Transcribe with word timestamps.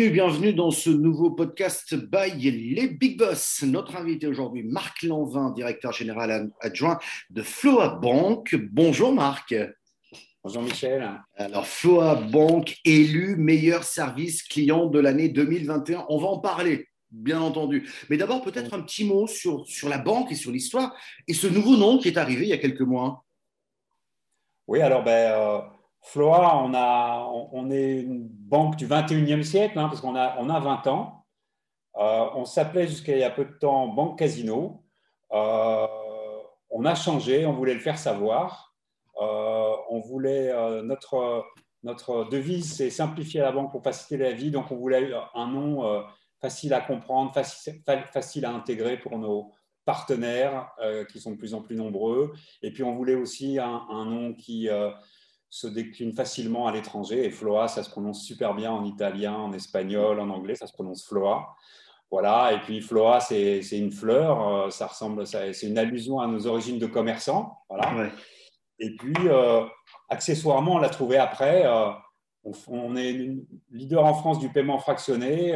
Bienvenue, 0.00 0.14
bienvenue 0.14 0.54
dans 0.54 0.70
ce 0.70 0.88
nouveau 0.88 1.30
podcast 1.32 1.94
by 1.94 2.30
les 2.50 2.88
Big 2.88 3.18
Boss. 3.18 3.62
Notre 3.64 3.96
invité 3.96 4.26
aujourd'hui, 4.26 4.62
Marc 4.62 5.02
Lanvin, 5.02 5.50
directeur 5.50 5.92
général 5.92 6.50
adjoint 6.62 6.98
de 7.28 7.42
Floa 7.42 7.98
Bank. 8.00 8.56
Bonjour 8.72 9.12
Marc. 9.12 9.54
Bonjour 10.42 10.62
Michel. 10.62 11.06
Alors 11.36 11.66
Floa 11.66 12.14
Bank 12.14 12.78
élu 12.86 13.36
meilleur 13.36 13.84
service 13.84 14.42
client 14.42 14.86
de 14.86 14.98
l'année 14.98 15.28
2021. 15.28 16.06
On 16.08 16.16
va 16.16 16.28
en 16.28 16.38
parler, 16.38 16.88
bien 17.10 17.42
entendu. 17.42 17.86
Mais 18.08 18.16
d'abord 18.16 18.40
peut-être 18.40 18.72
un 18.72 18.80
petit 18.80 19.04
mot 19.04 19.26
sur, 19.26 19.66
sur 19.66 19.90
la 19.90 19.98
banque 19.98 20.32
et 20.32 20.34
sur 20.34 20.50
l'histoire 20.50 20.96
et 21.28 21.34
ce 21.34 21.46
nouveau 21.46 21.76
nom 21.76 21.98
qui 21.98 22.08
est 22.08 22.16
arrivé 22.16 22.46
il 22.46 22.48
y 22.48 22.54
a 22.54 22.58
quelques 22.58 22.80
mois. 22.80 23.26
Oui, 24.66 24.80
alors 24.80 25.04
ben, 25.04 25.32
euh, 25.32 25.60
Floa, 26.02 26.62
on, 26.64 26.72
a, 26.74 27.28
on, 27.52 27.70
est 27.70 28.00
une 28.00 28.26
banque 28.26 28.76
du 28.76 28.86
21e 28.86 29.42
siècle, 29.42 29.78
hein, 29.78 29.88
parce 29.88 30.00
qu'on 30.00 30.16
a, 30.16 30.36
on 30.38 30.48
a 30.48 30.58
20 30.58 30.86
ans. 30.86 31.26
Euh, 31.96 32.26
on 32.34 32.44
s'appelait 32.44 32.86
jusqu'à 32.86 33.14
il 33.14 33.20
y 33.20 33.24
a 33.24 33.30
peu 33.30 33.44
de 33.44 33.52
temps 33.52 33.88
Banque 33.88 34.18
Casino. 34.18 34.82
Euh, 35.32 35.86
on 36.70 36.84
a 36.84 36.94
changé, 36.94 37.44
on 37.46 37.52
voulait 37.52 37.74
le 37.74 37.80
faire 37.80 37.98
savoir. 37.98 38.74
Euh, 39.20 39.74
on 39.90 40.00
voulait, 40.00 40.52
notre, 40.82 41.44
notre 41.82 42.24
devise, 42.30 42.76
c'est 42.76 42.90
simplifier 42.90 43.40
la 43.40 43.52
banque 43.52 43.70
pour 43.70 43.82
faciliter 43.82 44.16
la 44.24 44.32
vie. 44.32 44.50
Donc, 44.50 44.70
on 44.70 44.76
voulait 44.76 45.10
un 45.34 45.48
nom 45.48 46.04
facile 46.40 46.72
à 46.72 46.80
comprendre, 46.80 47.34
facile, 47.34 47.82
facile 48.12 48.46
à 48.46 48.52
intégrer 48.52 48.98
pour 48.98 49.18
nos 49.18 49.52
partenaires 49.84 50.70
qui 51.10 51.20
sont 51.20 51.32
de 51.32 51.36
plus 51.36 51.52
en 51.52 51.60
plus 51.60 51.76
nombreux. 51.76 52.32
Et 52.62 52.72
puis, 52.72 52.82
on 52.82 52.94
voulait 52.94 53.16
aussi 53.16 53.58
un, 53.58 53.82
un 53.90 54.06
nom 54.06 54.32
qui 54.32 54.68
se 55.50 55.66
décline 55.66 56.12
facilement 56.12 56.68
à 56.68 56.72
l'étranger. 56.72 57.26
Et 57.26 57.30
Floa, 57.30 57.68
ça 57.68 57.82
se 57.82 57.90
prononce 57.90 58.22
super 58.22 58.54
bien 58.54 58.70
en 58.70 58.84
italien, 58.84 59.34
en 59.34 59.52
espagnol, 59.52 60.20
en 60.20 60.30
anglais, 60.30 60.54
ça 60.54 60.66
se 60.66 60.72
prononce 60.72 61.04
Floa. 61.06 61.48
Voilà, 62.10 62.52
et 62.52 62.60
puis 62.60 62.80
Floa, 62.80 63.20
c'est 63.20 63.60
une 63.72 63.92
fleur, 63.92 64.48
euh, 64.48 64.70
ça 64.70 64.88
ressemble, 64.88 65.26
c'est 65.26 65.62
une 65.62 65.78
allusion 65.78 66.18
à 66.18 66.26
nos 66.26 66.46
origines 66.46 66.78
de 66.78 66.86
commerçants. 66.86 67.58
Voilà. 67.68 68.10
Et 68.80 68.96
puis, 68.96 69.14
euh, 69.26 69.64
accessoirement, 70.08 70.74
on 70.74 70.78
l'a 70.78 70.88
trouvé 70.88 71.18
après. 71.18 71.66
Euh, 71.66 71.90
on, 72.66 72.96
est 72.96 73.36
leader 73.70 74.04
en 74.04 74.14
France 74.14 74.38
du 74.38 74.48
paiement 74.48 74.78
fractionné. 74.78 75.54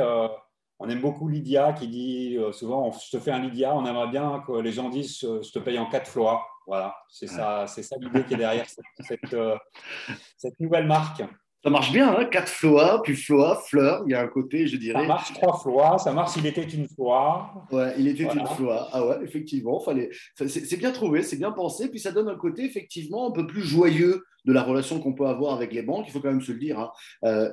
On 0.80 0.88
aime 0.88 1.00
beaucoup 1.00 1.28
Lydia 1.28 1.72
qui 1.72 1.88
dit 1.88 2.38
souvent 2.52 2.90
Je 2.92 3.16
te 3.16 3.22
fais 3.22 3.30
un 3.30 3.40
Lydia. 3.40 3.74
On 3.74 3.86
aimerait 3.86 4.08
bien 4.08 4.42
que 4.46 4.52
les 4.52 4.72
gens 4.72 4.88
disent 4.88 5.20
Je 5.20 5.50
te 5.52 5.58
paye 5.58 5.78
en 5.78 5.86
quatre 5.86 6.08
Floa. 6.10 6.40
Voilà, 6.66 6.96
c'est 7.08 7.26
ça, 7.26 7.66
c'est 7.66 7.82
ça 7.82 7.96
l'idée 8.00 8.24
qui 8.24 8.34
est 8.34 8.38
derrière 8.38 8.66
cette, 9.00 9.34
euh, 9.34 9.56
cette, 10.38 10.58
nouvelle 10.60 10.86
marque. 10.86 11.22
Ça 11.64 11.70
marche 11.70 11.92
bien, 11.92 12.14
hein 12.14 12.26
4 12.26 12.46
floa, 12.46 13.00
puis 13.02 13.16
floa, 13.16 13.56
fleur, 13.66 14.02
il 14.06 14.10
y 14.10 14.14
a 14.14 14.20
un 14.20 14.28
côté, 14.28 14.66
je 14.66 14.76
dirais. 14.76 15.00
Ça 15.00 15.08
marche 15.08 15.32
trois 15.32 15.58
floa, 15.58 15.96
ça 15.96 16.12
marche 16.12 16.36
il 16.36 16.44
était 16.44 16.62
une 16.62 16.86
fois. 16.86 17.66
Ouais, 17.72 17.94
il 17.96 18.06
était 18.06 18.24
une 18.24 18.46
fois. 18.46 18.90
Ah 18.92 19.06
ouais, 19.06 19.16
effectivement, 19.22 19.80
fallait... 19.80 20.10
c'est 20.46 20.76
bien 20.76 20.92
trouvé, 20.92 21.22
c'est 21.22 21.38
bien 21.38 21.52
pensé, 21.52 21.88
puis 21.88 21.98
ça 21.98 22.12
donne 22.12 22.28
un 22.28 22.36
côté 22.36 22.66
effectivement 22.66 23.30
un 23.30 23.30
peu 23.30 23.46
plus 23.46 23.62
joyeux 23.62 24.22
de 24.44 24.52
la 24.52 24.62
relation 24.62 25.00
qu'on 25.00 25.14
peut 25.14 25.26
avoir 25.26 25.54
avec 25.54 25.72
les 25.72 25.80
banques. 25.80 26.04
Il 26.06 26.12
faut 26.12 26.20
quand 26.20 26.30
même 26.30 26.42
se 26.42 26.52
le 26.52 26.58
dire. 26.58 26.78
Hein. 26.78 26.90
Euh, 27.24 27.50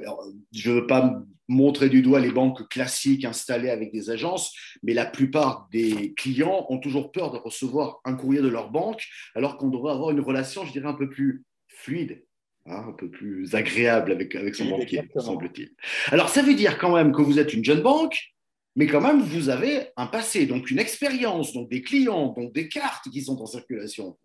je 0.51 0.71
ne 0.71 0.81
veux 0.81 0.87
pas 0.87 1.21
montrer 1.47 1.87
du 1.87 2.01
doigt 2.01 2.19
les 2.19 2.33
banques 2.33 2.67
classiques 2.67 3.23
installées 3.23 3.69
avec 3.69 3.93
des 3.93 4.09
agences, 4.09 4.53
mais 4.83 4.93
la 4.93 5.05
plupart 5.05 5.69
des 5.71 6.13
clients 6.15 6.65
ont 6.67 6.79
toujours 6.79 7.13
peur 7.13 7.31
de 7.31 7.37
recevoir 7.37 8.01
un 8.03 8.15
courrier 8.15 8.41
de 8.41 8.49
leur 8.49 8.71
banque, 8.71 9.07
alors 9.35 9.55
qu'on 9.55 9.69
devrait 9.69 9.93
avoir 9.93 10.11
une 10.11 10.19
relation, 10.19 10.65
je 10.65 10.73
dirais, 10.73 10.89
un 10.89 10.95
peu 10.95 11.09
plus 11.09 11.45
fluide. 11.69 12.25
Hein, 12.67 12.83
un 12.89 12.91
peu 12.91 13.09
plus 13.09 13.55
agréable 13.55 14.11
avec, 14.11 14.35
avec 14.35 14.53
son 14.53 14.65
banquier, 14.65 15.09
semble-t-il. 15.17 15.71
Alors, 16.11 16.29
ça 16.29 16.43
veut 16.43 16.53
dire 16.53 16.77
quand 16.77 16.93
même 16.93 17.11
que 17.11 17.23
vous 17.23 17.39
êtes 17.39 17.55
une 17.55 17.65
jeune 17.65 17.81
banque, 17.81 18.35
mais 18.75 18.85
quand 18.85 19.01
même, 19.01 19.19
vous 19.19 19.49
avez 19.49 19.87
un 19.97 20.05
passé, 20.05 20.45
donc 20.45 20.69
une 20.69 20.77
expérience, 20.77 21.53
donc 21.53 21.69
des 21.69 21.81
clients, 21.81 22.27
donc 22.27 22.53
des 22.53 22.69
cartes 22.69 23.09
qui 23.09 23.23
sont 23.23 23.41
en 23.41 23.47
circulation. 23.47 24.15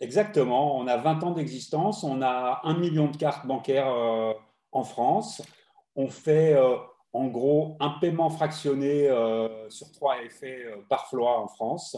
Exactement, 0.00 0.76
on 0.76 0.88
a 0.88 0.96
20 0.96 1.22
ans 1.22 1.30
d'existence, 1.30 2.02
on 2.02 2.20
a 2.20 2.60
un 2.64 2.76
million 2.78 3.08
de 3.08 3.16
cartes 3.16 3.46
bancaires 3.46 3.88
euh, 3.88 4.32
en 4.72 4.82
France, 4.82 5.40
on 5.94 6.08
fait 6.08 6.52
euh, 6.52 6.76
en 7.12 7.28
gros 7.28 7.76
un 7.78 7.90
paiement 8.00 8.28
fractionné 8.28 9.08
euh, 9.08 9.70
sur 9.70 9.90
trois 9.92 10.20
effets 10.22 10.64
par 10.88 11.08
floie 11.08 11.40
en 11.40 11.46
France. 11.46 11.96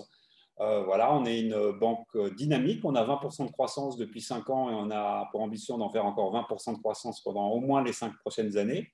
Voilà, 0.59 1.15
on 1.15 1.25
est 1.25 1.41
une 1.41 1.73
banque 1.79 2.07
dynamique, 2.37 2.85
on 2.85 2.95
a 2.97 3.05
20% 3.05 3.47
de 3.47 3.53
croissance 3.53 3.97
depuis 3.97 4.21
5 4.21 4.51
ans 4.51 4.71
et 4.71 4.75
on 4.75 4.91
a 4.91 5.29
pour 5.31 5.41
ambition 5.41 5.79
d'en 5.79 5.89
faire 5.89 6.05
encore 6.05 6.33
20% 6.35 6.75
de 6.75 6.81
croissance 6.81 7.23
pendant 7.23 7.49
au 7.49 7.61
moins 7.61 7.83
les 7.83 7.93
5 7.93 8.13
prochaines 8.19 8.57
années. 8.57 8.93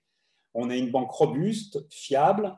On 0.53 0.69
est 0.69 0.79
une 0.79 0.91
banque 0.91 1.11
robuste, 1.11 1.87
fiable. 1.91 2.55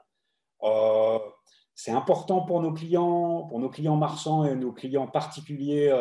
c'est 1.74 1.92
important 1.92 2.40
pour 2.42 2.60
nos 2.60 2.72
clients, 2.72 3.46
pour 3.48 3.60
nos 3.60 3.70
clients 3.70 3.96
marchands 3.96 4.44
et 4.44 4.56
nos 4.56 4.72
clients 4.72 5.06
particuliers 5.06 5.92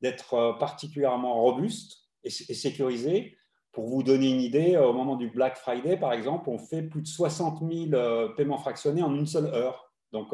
d'être 0.00 0.34
euh, 0.34 0.52
particulièrement 0.54 1.40
robuste 1.40 2.08
et, 2.24 2.30
sécurisé. 2.30 3.36
Pour 3.72 3.86
vous 3.86 4.02
donner 4.02 4.30
une 4.30 4.40
idée, 4.40 4.74
euh, 4.74 4.88
au 4.88 4.92
moment 4.92 5.16
du 5.16 5.28
Black 5.28 5.56
Friday, 5.56 5.96
par 5.96 6.12
exemple, 6.12 6.48
on 6.50 6.58
fait 6.58 6.82
plus 6.82 7.02
de 7.02 7.06
60 7.06 7.60
000 7.60 7.94
euh, 7.94 8.28
paiements 8.34 8.58
fractionnés 8.58 9.02
en 9.02 9.14
une 9.14 9.26
seule 9.26 9.46
heure. 9.46 9.89
Donc, 10.12 10.28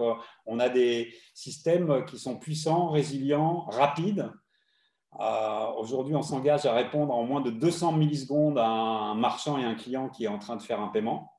on 0.46 0.58
a 0.58 0.68
des 0.68 1.12
systèmes 1.34 2.04
qui 2.06 2.18
sont 2.18 2.36
puissants, 2.36 2.90
résilients, 2.90 3.66
rapides. 3.68 4.30
Aujourd'hui, 5.78 6.14
on 6.14 6.22
s'engage 6.22 6.66
à 6.66 6.74
répondre 6.74 7.14
en 7.14 7.24
moins 7.24 7.40
de 7.40 7.50
200 7.50 7.92
millisecondes 7.92 8.58
à 8.58 8.66
un 8.66 9.14
marchand 9.14 9.58
et 9.58 9.64
un 9.64 9.74
client 9.74 10.08
qui 10.08 10.24
est 10.24 10.28
en 10.28 10.38
train 10.38 10.56
de 10.56 10.62
faire 10.62 10.80
un 10.80 10.88
paiement. 10.88 11.32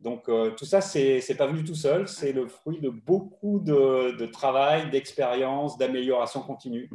Donc, 0.00 0.24
tout 0.56 0.64
ça, 0.64 0.80
ce 0.80 1.26
n'est 1.26 1.36
pas 1.36 1.46
venu 1.46 1.64
tout 1.64 1.74
seul, 1.74 2.08
c'est 2.08 2.32
le 2.32 2.46
fruit 2.46 2.80
de 2.80 2.90
beaucoup 2.90 3.60
de, 3.60 4.26
travail, 4.26 4.90
d'expérience, 4.90 5.78
d'amélioration 5.78 6.42
continue. 6.42 6.90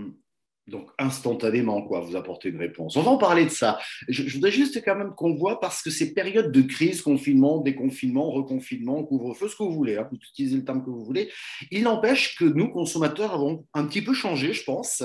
Donc, 0.70 0.90
instantanément, 0.98 1.82
quoi, 1.82 2.00
vous 2.00 2.16
apportez 2.16 2.50
une 2.50 2.60
réponse. 2.60 2.96
On 2.96 3.02
va 3.02 3.12
en 3.12 3.18
parler 3.18 3.46
de 3.46 3.50
ça. 3.50 3.80
Je, 4.08 4.32
voudrais 4.34 4.52
juste 4.52 4.82
quand 4.86 4.96
même 4.96 5.14
qu'on 5.16 5.36
voit, 5.36 5.60
parce 5.60 5.82
que 5.82 5.90
ces 5.90 6.14
périodes 6.14 6.52
de 6.52 6.62
crise, 6.62 7.02
confinement, 7.02 7.60
déconfinement, 7.60 8.32
reconfinement, 8.32 9.04
couvre-feu, 9.04 9.48
ce 9.48 9.56
que 9.56 9.64
vous 9.64 9.74
voulez, 9.74 9.98
hein, 9.98 10.08
vous 10.12 10.18
utilisez 10.18 10.56
le 10.56 10.64
terme 10.64 10.84
que 10.84 10.90
vous 10.90 11.04
voulez, 11.04 11.30
il 11.72 11.84
n'empêche 11.84 12.38
que 12.38 12.46
nous, 12.46 12.70
consommateurs, 12.70 13.34
avons 13.34 13.66
un 13.74 13.86
petit 13.86 14.02
peu 14.02 14.14
changé, 14.14 14.54
je 14.54 14.64
pense, 14.64 15.04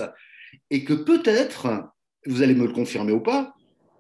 et 0.71 0.85
que 0.85 0.93
peut-être, 0.93 1.69
vous 2.27 2.43
allez 2.43 2.55
me 2.55 2.67
le 2.67 2.73
confirmer 2.73 3.13
ou 3.13 3.21
pas, 3.21 3.55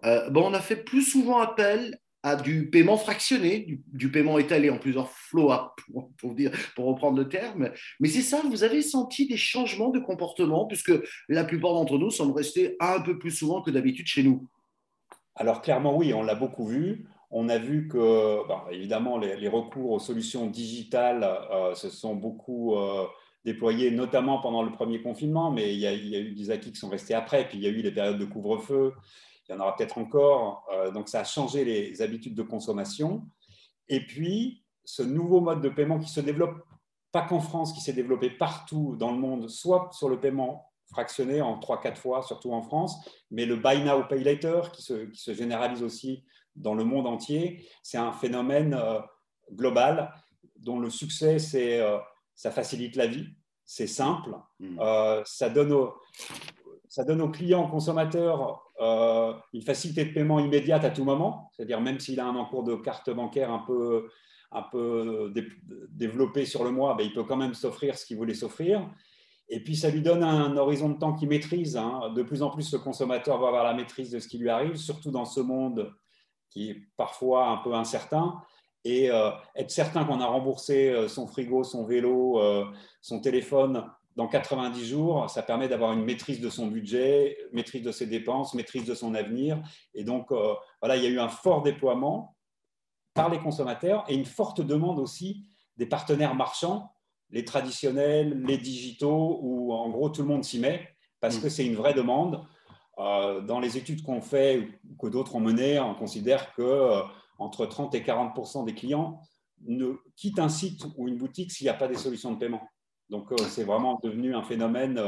euh, 0.04 0.28
bon, 0.30 0.50
on 0.50 0.54
a 0.54 0.60
fait 0.60 0.76
plus 0.76 1.02
souvent 1.02 1.38
appel 1.38 1.98
à 2.24 2.36
du 2.36 2.70
paiement 2.70 2.96
fractionné, 2.96 3.78
du, 3.92 4.10
paiement 4.10 4.38
étalé 4.38 4.70
en 4.70 4.78
plusieurs 4.78 5.10
flots, 5.10 5.52
pour, 5.76 6.10
pour, 6.16 6.34
dire, 6.34 6.50
pour 6.74 6.86
reprendre 6.86 7.18
le 7.18 7.28
terme. 7.28 7.70
Mais 8.00 8.08
c'est 8.08 8.22
ça, 8.22 8.40
vous 8.48 8.64
avez 8.64 8.80
senti 8.80 9.28
des 9.28 9.36
changements 9.36 9.90
de 9.90 10.00
comportement, 10.00 10.64
puisque 10.64 10.92
la 11.28 11.44
plupart 11.44 11.74
d'entre 11.74 11.98
nous 11.98 12.10
sommes 12.10 12.32
restés 12.32 12.76
un 12.80 12.98
peu 13.00 13.18
plus 13.18 13.30
souvent 13.30 13.60
que 13.60 13.70
d'habitude 13.70 14.06
chez 14.06 14.22
nous. 14.22 14.48
Alors 15.36 15.60
clairement, 15.60 15.98
oui, 15.98 16.14
on 16.14 16.22
l'a 16.22 16.34
beaucoup 16.34 16.66
vu. 16.66 17.06
On 17.30 17.50
a 17.50 17.58
vu 17.58 17.88
que, 17.88 18.38
évidemment, 18.72 19.18
les, 19.18 19.48
recours 19.48 19.90
aux 19.90 19.98
solutions 19.98 20.46
digitales 20.46 21.28
euh, 21.52 21.74
se 21.74 21.90
sont 21.90 22.14
beaucoup 22.14 22.74
euh, 22.74 23.04
déployés, 23.44 23.90
notamment 23.90 24.40
pendant 24.40 24.62
le 24.62 24.72
premier 24.72 25.02
confinement, 25.02 25.50
mais 25.50 25.74
il 25.74 25.80
y, 25.80 25.84
il 25.84 26.08
y, 26.08 26.16
a, 26.16 26.20
eu 26.20 26.32
des 26.32 26.50
acquis 26.50 26.72
qui 26.72 26.78
sont 26.78 26.88
restés 26.88 27.12
après, 27.12 27.46
puis 27.46 27.58
il 27.58 27.64
y 27.64 27.66
a 27.66 27.70
eu 27.70 27.82
les 27.82 27.92
périodes 27.92 28.18
de 28.18 28.24
couvre-feu, 28.24 28.94
il 29.48 29.52
y 29.52 29.54
en 29.54 29.60
aura 29.60 29.76
peut-être 29.76 29.98
encore. 29.98 30.66
Euh, 30.72 30.90
donc, 30.90 31.08
ça 31.08 31.20
a 31.20 31.24
changé 31.24 31.64
les 31.64 32.02
habitudes 32.02 32.34
de 32.34 32.42
consommation. 32.42 33.26
Et 33.88 34.04
puis, 34.04 34.64
ce 34.84 35.02
nouveau 35.02 35.40
mode 35.40 35.60
de 35.60 35.68
paiement 35.68 35.98
qui 35.98 36.08
se 36.08 36.20
développe, 36.20 36.62
pas 37.12 37.22
qu'en 37.22 37.40
France, 37.40 37.72
qui 37.72 37.80
s'est 37.80 37.92
développé 37.92 38.30
partout 38.30 38.96
dans 38.96 39.12
le 39.12 39.18
monde, 39.18 39.48
soit 39.48 39.90
sur 39.92 40.08
le 40.08 40.18
paiement 40.18 40.70
fractionné 40.90 41.40
en 41.40 41.58
3-4 41.58 41.96
fois, 41.96 42.22
surtout 42.22 42.52
en 42.52 42.62
France, 42.62 42.96
mais 43.30 43.46
le 43.46 43.56
buy 43.56 43.82
now, 43.84 44.04
pay 44.08 44.22
later, 44.22 44.70
qui 44.72 44.82
se, 44.82 45.06
qui 45.06 45.20
se 45.20 45.34
généralise 45.34 45.82
aussi 45.82 46.24
dans 46.56 46.74
le 46.74 46.84
monde 46.84 47.06
entier, 47.06 47.66
c'est 47.82 47.98
un 47.98 48.12
phénomène 48.12 48.74
euh, 48.74 49.00
global 49.52 50.12
dont 50.56 50.78
le 50.78 50.90
succès, 50.90 51.38
c'est 51.38 51.80
euh, 51.80 51.98
ça 52.34 52.50
facilite 52.50 52.96
la 52.96 53.06
vie, 53.06 53.26
c'est 53.64 53.86
simple, 53.86 54.36
mmh. 54.60 54.78
ça, 55.24 55.48
donne 55.48 55.72
aux, 55.72 55.94
ça 56.88 57.04
donne 57.04 57.22
aux 57.22 57.30
clients, 57.30 57.68
consommateurs, 57.68 58.42
euh, 58.42 58.52
une 58.80 59.62
facilité 59.62 60.04
de 60.04 60.12
paiement 60.12 60.40
immédiate 60.40 60.84
à 60.84 60.90
tout 60.90 61.04
moment, 61.04 61.50
c'est-à-dire 61.52 61.80
même 61.80 62.00
s'il 62.00 62.20
a 62.20 62.26
un 62.26 62.36
encours 62.36 62.64
de 62.64 62.74
carte 62.74 63.10
bancaire 63.10 63.52
un 63.52 63.60
peu, 63.60 64.08
un 64.50 64.62
peu 64.62 65.32
développé 65.90 66.44
sur 66.44 66.64
le 66.64 66.70
mois, 66.70 66.94
ben, 66.94 67.04
il 67.04 67.12
peut 67.12 67.24
quand 67.24 67.36
même 67.36 67.54
s'offrir 67.54 67.96
ce 67.96 68.06
qu'il 68.06 68.16
voulait 68.16 68.34
s'offrir. 68.34 68.88
Et 69.48 69.62
puis, 69.62 69.76
ça 69.76 69.90
lui 69.90 70.00
donne 70.00 70.22
un 70.22 70.56
horizon 70.56 70.88
de 70.88 70.98
temps 70.98 71.12
qu'il 71.12 71.28
maîtrise. 71.28 71.76
Hein. 71.76 72.12
De 72.14 72.22
plus 72.22 72.42
en 72.42 72.50
plus, 72.50 72.72
le 72.72 72.78
consommateur 72.78 73.38
va 73.38 73.48
avoir 73.48 73.64
la 73.64 73.74
maîtrise 73.74 74.10
de 74.10 74.18
ce 74.18 74.26
qui 74.26 74.38
lui 74.38 74.48
arrive, 74.48 74.76
surtout 74.76 75.10
dans 75.10 75.26
ce 75.26 75.40
monde 75.40 75.92
qui 76.48 76.70
est 76.70 76.82
parfois 76.96 77.48
un 77.48 77.56
peu 77.58 77.74
incertain. 77.74 78.40
Et 78.84 79.10
euh, 79.10 79.30
être 79.54 79.70
certain 79.70 80.04
qu'on 80.04 80.20
a 80.20 80.26
remboursé 80.26 80.88
euh, 80.90 81.08
son 81.08 81.26
frigo, 81.26 81.62
son 81.62 81.84
vélo, 81.84 82.40
son 83.00 83.20
téléphone 83.20 83.84
dans 84.16 84.28
90 84.28 84.86
jours, 84.86 85.28
ça 85.28 85.42
permet 85.42 85.68
d'avoir 85.68 85.92
une 85.92 86.04
maîtrise 86.04 86.40
de 86.40 86.48
son 86.48 86.68
budget, 86.68 87.36
maîtrise 87.52 87.82
de 87.82 87.92
ses 87.92 88.06
dépenses, 88.06 88.54
maîtrise 88.54 88.84
de 88.84 88.94
son 88.94 89.14
avenir. 89.14 89.60
Et 89.94 90.04
donc, 90.04 90.30
euh, 90.30 90.54
voilà, 90.80 90.96
il 90.96 91.02
y 91.02 91.06
a 91.06 91.10
eu 91.10 91.18
un 91.18 91.28
fort 91.28 91.62
déploiement. 91.62 92.36
par 93.14 93.28
les 93.28 93.38
consommateurs 93.38 94.04
et 94.08 94.14
une 94.14 94.24
forte 94.24 94.60
demande 94.60 94.98
aussi 94.98 95.46
des 95.76 95.86
partenaires 95.86 96.34
marchands, 96.34 96.90
les 97.30 97.44
traditionnels, 97.44 98.42
les 98.42 98.58
digitaux, 98.58 99.38
où 99.40 99.72
en 99.72 99.88
gros 99.88 100.08
tout 100.08 100.22
le 100.22 100.28
monde 100.28 100.42
s'y 100.42 100.58
met 100.58 100.88
parce 101.20 101.38
mm. 101.38 101.40
que 101.40 101.48
c'est 101.48 101.64
une 101.64 101.76
vraie 101.76 101.94
demande. 101.94 102.44
Euh, 102.98 103.40
dans 103.40 103.58
les 103.58 103.76
études 103.76 104.02
qu'on 104.02 104.20
fait 104.20 104.68
ou 104.88 104.96
que 104.96 105.08
d'autres 105.08 105.34
ont 105.34 105.40
menées, 105.40 105.80
on 105.80 105.94
considère 105.94 106.52
que 106.54 106.62
euh, 106.62 107.02
entre 107.38 107.66
30 107.66 107.94
et 107.94 108.00
40% 108.00 108.64
des 108.64 108.74
clients 108.74 109.20
ne 109.66 109.94
quittent 110.16 110.38
un 110.38 110.48
site 110.48 110.84
ou 110.96 111.08
une 111.08 111.16
boutique 111.16 111.50
s'il 111.50 111.64
n'y 111.64 111.70
a 111.70 111.74
pas 111.74 111.88
des 111.88 111.96
solutions 111.96 112.32
de 112.32 112.38
paiement. 112.38 112.62
Donc, 113.10 113.30
euh, 113.32 113.36
c'est 113.48 113.64
vraiment 113.64 114.00
devenu 114.02 114.34
un 114.34 114.42
phénomène 114.42 114.98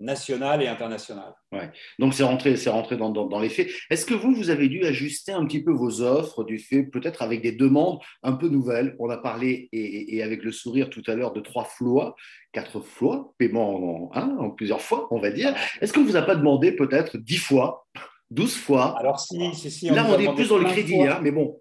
national 0.00 0.62
et 0.62 0.68
international. 0.68 1.32
Ouais. 1.52 1.70
Donc 1.98 2.14
c'est 2.14 2.24
rentré, 2.24 2.56
c'est 2.56 2.70
rentré 2.70 2.96
dans, 2.96 3.10
dans, 3.10 3.38
les 3.38 3.48
faits. 3.48 3.68
Est-ce 3.90 4.04
que 4.04 4.14
vous, 4.14 4.34
vous 4.34 4.50
avez 4.50 4.68
dû 4.68 4.84
ajuster 4.84 5.32
un 5.32 5.44
petit 5.46 5.62
peu 5.62 5.72
vos 5.72 6.02
offres 6.02 6.44
du 6.44 6.58
fait, 6.58 6.82
peut-être 6.82 7.22
avec 7.22 7.42
des 7.42 7.52
demandes 7.52 8.00
un 8.22 8.32
peu 8.32 8.48
nouvelles? 8.48 8.96
On 8.98 9.08
a 9.10 9.16
parlé, 9.16 9.68
et, 9.72 10.22
avec 10.22 10.42
le 10.42 10.52
sourire 10.52 10.90
tout 10.90 11.02
à 11.06 11.14
l'heure, 11.14 11.32
de 11.32 11.40
trois 11.40 11.64
flois, 11.64 12.16
quatre 12.52 12.80
flois, 12.80 13.32
paiement 13.38 14.10
en, 14.14 14.38
en 14.38 14.50
plusieurs 14.50 14.80
fois, 14.80 15.06
on 15.10 15.20
va 15.20 15.30
dire. 15.30 15.54
Est-ce 15.80 15.92
que 15.92 16.00
vous 16.00 16.12
n'a 16.12 16.22
pas 16.22 16.36
demandé 16.36 16.72
peut-être 16.72 17.16
dix 17.16 17.38
fois, 17.38 17.86
douze 18.30 18.56
fois? 18.56 18.98
Alors 18.98 19.20
si, 19.20 19.54
si, 19.54 19.70
si. 19.70 19.90
Là, 19.90 20.06
on, 20.08 20.18
est 20.18 20.34
plus 20.34 20.48
dans 20.48 20.58
le 20.58 20.64
crédit, 20.64 21.02
hein, 21.02 21.20
mais 21.22 21.30
bon. 21.30 21.60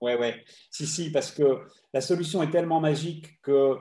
Oui, 0.00 0.12
oui. 0.18 0.28
Si, 0.70 0.86
si, 0.86 1.12
parce 1.12 1.30
que 1.30 1.58
la 1.92 2.00
solution 2.00 2.42
est 2.42 2.50
tellement 2.50 2.80
magique 2.80 3.38
que 3.42 3.76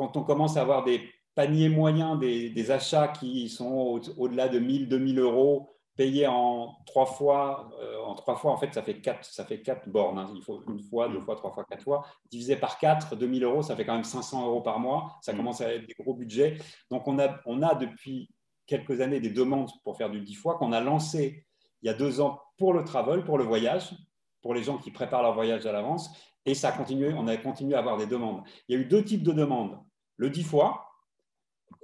quand 0.00 0.16
on 0.16 0.22
commence 0.22 0.56
à 0.56 0.62
avoir 0.62 0.82
des 0.82 1.10
panier 1.34 1.68
moyen 1.68 2.16
des, 2.16 2.70
achats 2.70 3.08
qui 3.08 3.50
sont 3.50 4.00
au-delà 4.16 4.48
de 4.48 4.58
1000, 4.58 4.88
2000 4.88 5.18
euros 5.18 5.76
payés 5.94 6.26
en 6.26 6.78
trois 6.86 7.04
fois, 7.04 7.70
euh, 7.82 7.98
en 7.98 8.14
trois 8.14 8.36
fois, 8.36 8.52
en 8.52 8.56
fait, 8.56 8.72
ça 8.72 8.82
fait 8.82 9.02
quatre, 9.02 9.26
ça 9.26 9.44
fait 9.44 9.60
quatre 9.60 9.90
bornes. 9.90 10.18
Hein. 10.18 10.32
Il 10.34 10.42
faut 10.42 10.62
une 10.70 10.80
fois, 10.80 11.10
deux 11.10 11.20
fois, 11.20 11.36
trois 11.36 11.52
fois, 11.52 11.66
quatre 11.68 11.82
fois. 11.82 12.06
Divisé 12.30 12.56
par 12.56 12.78
quatre, 12.78 13.14
2000 13.14 13.44
euros, 13.44 13.62
ça 13.62 13.76
fait 13.76 13.84
quand 13.84 13.92
même 13.92 14.04
500 14.04 14.46
euros 14.46 14.62
par 14.62 14.78
mois. 14.78 15.18
Ça 15.20 15.34
mm. 15.34 15.36
commence 15.36 15.60
à 15.60 15.70
être 15.74 15.86
des 15.86 15.94
gros 15.98 16.14
budgets. 16.14 16.56
Donc, 16.90 17.06
on 17.06 17.18
a, 17.18 17.38
on 17.44 17.60
a 17.60 17.74
depuis 17.74 18.30
quelques 18.66 19.02
années 19.02 19.20
des 19.20 19.28
demandes 19.28 19.68
pour 19.84 19.98
faire 19.98 20.08
du 20.08 20.22
10 20.22 20.34
fois 20.36 20.56
qu'on 20.56 20.72
a 20.72 20.80
lancé 20.80 21.44
il 21.82 21.86
y 21.86 21.90
a 21.90 21.94
deux 21.94 22.22
ans 22.22 22.40
pour 22.56 22.72
le 22.72 22.84
travel, 22.84 23.22
pour 23.24 23.36
le 23.36 23.44
voyage, 23.44 23.94
pour 24.40 24.54
les 24.54 24.62
gens 24.62 24.78
qui 24.78 24.90
préparent 24.90 25.22
leur 25.22 25.34
voyage 25.34 25.66
à 25.66 25.72
l'avance. 25.72 26.10
Et 26.46 26.54
ça 26.54 26.68
a 26.68 26.72
continué, 26.72 27.12
on 27.12 27.26
a 27.26 27.36
continué 27.36 27.74
à 27.74 27.80
avoir 27.80 27.98
des 27.98 28.06
demandes. 28.06 28.42
Il 28.68 28.74
y 28.74 28.78
a 28.78 28.80
eu 28.80 28.86
deux 28.86 29.04
types 29.04 29.22
de 29.22 29.32
demandes. 29.32 29.78
Le 30.20 30.28
10 30.28 30.44
fois, 30.44 30.86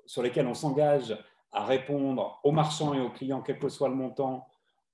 sur 0.04 0.22
lesquels 0.22 0.46
on 0.46 0.52
s'engage 0.52 1.16
à 1.52 1.64
répondre 1.64 2.38
aux 2.44 2.52
marchands 2.52 2.92
et 2.92 3.00
aux 3.00 3.08
clients, 3.08 3.40
quel 3.40 3.58
que 3.58 3.70
soit 3.70 3.88
le 3.88 3.94
montant, 3.94 4.46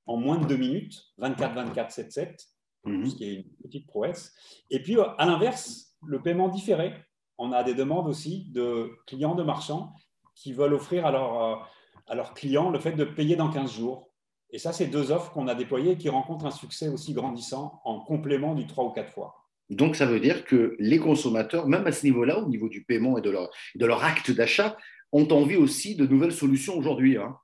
en 0.07 0.17
moins 0.17 0.39
de 0.39 0.47
deux 0.47 0.57
minutes, 0.57 1.13
24, 1.19 1.53
24, 1.53 1.91
7, 1.91 2.13
7, 2.13 2.49
ce 2.87 3.15
qui 3.17 3.25
est 3.25 3.35
une 3.35 3.51
petite 3.65 3.89
prouesse. 3.89 4.33
Et 4.71 4.81
puis, 4.81 4.97
à 5.19 5.27
l'inverse, 5.27 5.97
le 6.07 6.23
paiement 6.23 6.51
différé. 6.51 6.95
On 7.37 7.51
a 7.51 7.65
des 7.65 7.75
demandes 7.75 8.07
aussi 8.07 8.45
de 8.51 8.93
clients, 9.09 9.35
de 9.35 9.43
marchands 9.43 9.93
qui 10.37 10.53
veulent 10.53 10.75
offrir 10.75 11.05
à, 11.05 11.11
euh, 11.11 11.57
à 12.07 12.15
leurs 12.15 12.35
clients 12.35 12.71
le 12.71 12.79
fait 12.79 12.93
de 12.93 13.03
payer 13.05 13.35
dans 13.35 13.51
15 13.51 13.73
jours. 13.73 14.09
Et 14.51 14.59
ça, 14.59 14.73
c'est 14.73 14.87
deux 14.87 15.11
offres 15.11 15.33
qu'on 15.33 15.49
a 15.49 15.57
déployées 15.57 15.97
qui 15.97 16.09
rencontrent 16.09 16.47
un 16.47 16.53
succès 16.53 16.87
aussi 16.87 17.13
grandissant 17.13 17.81
en 17.85 17.99
complément 17.99 18.55
du 18.55 18.69
3 18.69 18.85
ou 18.85 18.91
4 18.91 19.11
fois. 19.11 19.42
Donc, 19.73 19.97
ça 19.97 20.07
veut 20.07 20.21
dire 20.21 20.45
que 20.45 20.77
les 20.79 20.99
consommateurs, 20.99 21.67
même 21.67 21.87
à 21.87 21.93
ce 21.93 22.05
niveau-là, 22.05 22.39
au 22.39 22.49
niveau 22.49 22.69
du 22.69 22.85
paiement 22.85 23.19
et 23.19 23.23
de 23.23 23.31
leur, 23.31 23.51
de 23.75 23.87
leur 23.87 24.05
acte 24.05 24.31
d'achat, 24.31 24.77
ont 25.13 25.29
envie 25.31 25.57
aussi 25.57 25.95
de 25.95 26.07
nouvelles 26.07 26.33
solutions 26.33 26.77
aujourd'hui. 26.77 27.17
Hein, 27.17 27.37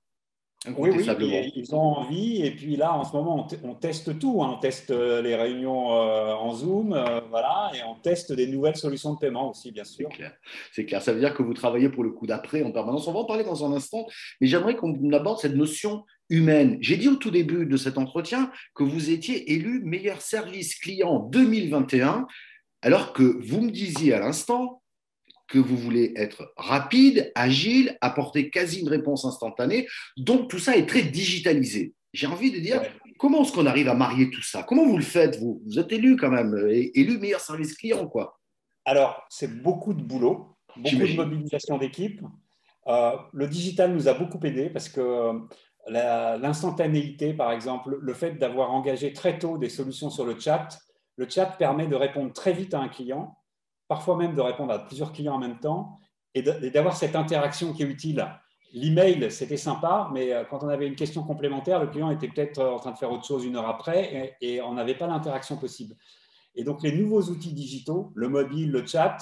oui, 0.77 0.91
oui, 0.91 1.53
ils 1.55 1.75
ont 1.75 1.79
envie. 1.79 2.45
Et 2.45 2.51
puis 2.51 2.77
là, 2.77 2.93
en 2.93 3.05
ce 3.05 3.13
moment, 3.13 3.47
on, 3.63 3.75
teste 3.75 4.19
tout. 4.19 4.43
Hein. 4.43 4.55
On 4.57 4.61
teste 4.61 4.91
euh, 4.91 5.23
les 5.23 5.37
réunions 5.37 5.93
euh, 5.93 6.35
en 6.35 6.53
Zoom, 6.53 6.93
euh, 6.93 7.21
voilà, 7.31 7.71
et 7.75 7.79
on 7.85 7.95
teste 7.95 8.33
des 8.33 8.49
nouvelles 8.49 8.77
solutions 8.77 9.15
de 9.15 9.19
paiement 9.19 9.51
aussi, 9.51 9.71
bien 9.71 9.85
sûr. 9.85 10.09
C'est 10.73 10.85
clair. 10.85 11.01
Ça 11.01 11.13
veut 11.13 11.21
dire 11.21 11.35
que 11.35 11.45
vous 11.45 11.55
travaillez 11.55 11.89
pour 11.89 12.03
le 12.03 12.11
coup 12.11 12.27
d'après 12.27 12.63
en 12.65 12.73
permanence. 12.73 13.07
On 13.07 13.13
va 13.13 13.21
en 13.21 13.25
parler 13.25 13.45
dans 13.45 13.65
un 13.65 13.73
instant, 13.75 14.07
mais 14.41 14.49
j'aimerais 14.49 14.75
qu'on 14.75 15.13
aborde 15.13 15.39
cette 15.39 15.55
notion 15.55 16.05
humaine. 16.31 16.79
J'ai 16.81 16.97
dit 16.97 17.09
au 17.09 17.17
tout 17.17 17.31
début 17.31 17.67
de 17.67 17.77
cet 17.77 17.99
entretien 17.99 18.51
que 18.75 18.83
vous 18.83 19.11
étiez 19.11 19.53
élu 19.53 19.81
meilleur 19.85 20.21
service 20.21 20.75
client 20.77 21.21
2021, 21.21 22.27
alors 22.83 23.13
que 23.13 23.23
vous 23.23 23.63
me 23.63 23.71
disiez 23.71 24.13
à 24.13 24.21
l'instant 24.21 24.83
que 25.49 25.59
vous 25.59 25.77
voulez 25.77 26.13
être 26.17 26.53
rapide, 26.57 27.33
agile, 27.35 27.97
apporter 28.01 28.51
quasi 28.51 28.81
une 28.81 28.89
réponse 28.89 29.25
instantanée. 29.25 29.89
Donc 30.17 30.51
tout 30.51 30.59
ça 30.59 30.77
est 30.77 30.87
très 30.87 31.03
digitalisé. 31.03 31.95
J'ai 32.13 32.27
envie 32.27 32.53
de 32.53 32.59
dire, 32.59 32.83
comment 33.19 33.43
est-ce 33.43 33.53
qu'on 33.53 33.67
arrive 33.67 33.89
à 33.89 33.95
marier 33.95 34.31
tout 34.31 34.43
ça? 34.43 34.63
Comment 34.63 34.87
vous 34.87 34.99
le 34.99 35.05
faites, 35.05 35.39
vous? 35.39 35.63
Vous 35.67 35.79
êtes 35.79 35.91
élu 35.93 36.17
quand 36.17 36.31
même, 36.31 36.55
élu 36.71 37.19
meilleur 37.19 37.41
service 37.41 37.75
client, 37.75 38.07
quoi. 38.07 38.39
Alors, 38.85 39.23
c'est 39.29 39.63
beaucoup 39.63 39.93
de 39.93 40.03
boulot, 40.03 40.57
beaucoup 40.77 41.07
de 41.07 41.17
mobilisation 41.17 41.79
d'équipe. 41.79 42.23
Euh, 42.87 43.13
le 43.35 43.47
digital 43.47 43.93
nous 43.93 44.09
a 44.09 44.15
beaucoup 44.15 44.41
aidé 44.47 44.71
parce 44.71 44.89
que 44.89 45.01
euh, 45.01 45.35
l'instantanéité, 45.89 47.35
par 47.35 47.53
exemple, 47.53 47.99
le 48.01 48.15
fait 48.15 48.33
d'avoir 48.33 48.73
engagé 48.73 49.13
très 49.13 49.39
tôt 49.39 49.59
des 49.59 49.69
solutions 49.69 50.11
sur 50.11 50.25
le 50.25 50.39
chat, 50.39 50.69
le 51.17 51.29
chat 51.29 51.47
permet 51.47 51.87
de 51.87 51.97
répondre 51.97 52.33
très 52.33 52.53
vite 52.53 52.75
à 52.75 52.81
un 52.81 52.89
client 52.89 53.39
parfois 53.89 54.17
même 54.17 54.35
de 54.35 54.41
répondre 54.41 54.73
à 54.73 54.79
plusieurs 54.79 55.13
clients 55.13 55.35
en 55.35 55.39
même 55.39 55.59
temps 55.59 55.97
et 56.35 56.43
d'avoir 56.43 56.97
cette 56.97 57.17
interaction 57.17 57.73
qui 57.73 57.83
est 57.83 57.87
utile. 57.87 58.25
L'email, 58.75 59.33
c'était 59.33 59.57
sympa, 59.57 60.11
mais 60.13 60.33
euh, 60.33 60.45
quand 60.45 60.63
on 60.63 60.69
avait 60.69 60.87
une 60.87 60.95
question 60.95 61.25
complémentaire, 61.25 61.81
le 61.81 61.87
client 61.87 62.11
était 62.11 62.29
peut-être 62.29 62.63
en 62.63 62.79
train 62.79 62.93
de 62.93 62.99
faire 62.99 63.11
autre 63.11 63.25
chose 63.25 63.47
une 63.47 63.57
heure 63.57 63.67
après 63.67 64.37
et, 64.43 64.61
on 64.61 64.75
n'avait 64.75 64.95
pas 64.95 65.07
l'interaction 65.07 65.57
possible. 65.57 65.97
Et 66.55 66.65
donc, 66.65 66.83
les 66.83 66.93
nouveaux 66.93 67.23
outils 67.23 67.55
digitaux, 67.55 68.13
le 68.15 68.29
mobile, 68.29 68.71
le 68.71 68.87
chat, 68.87 69.17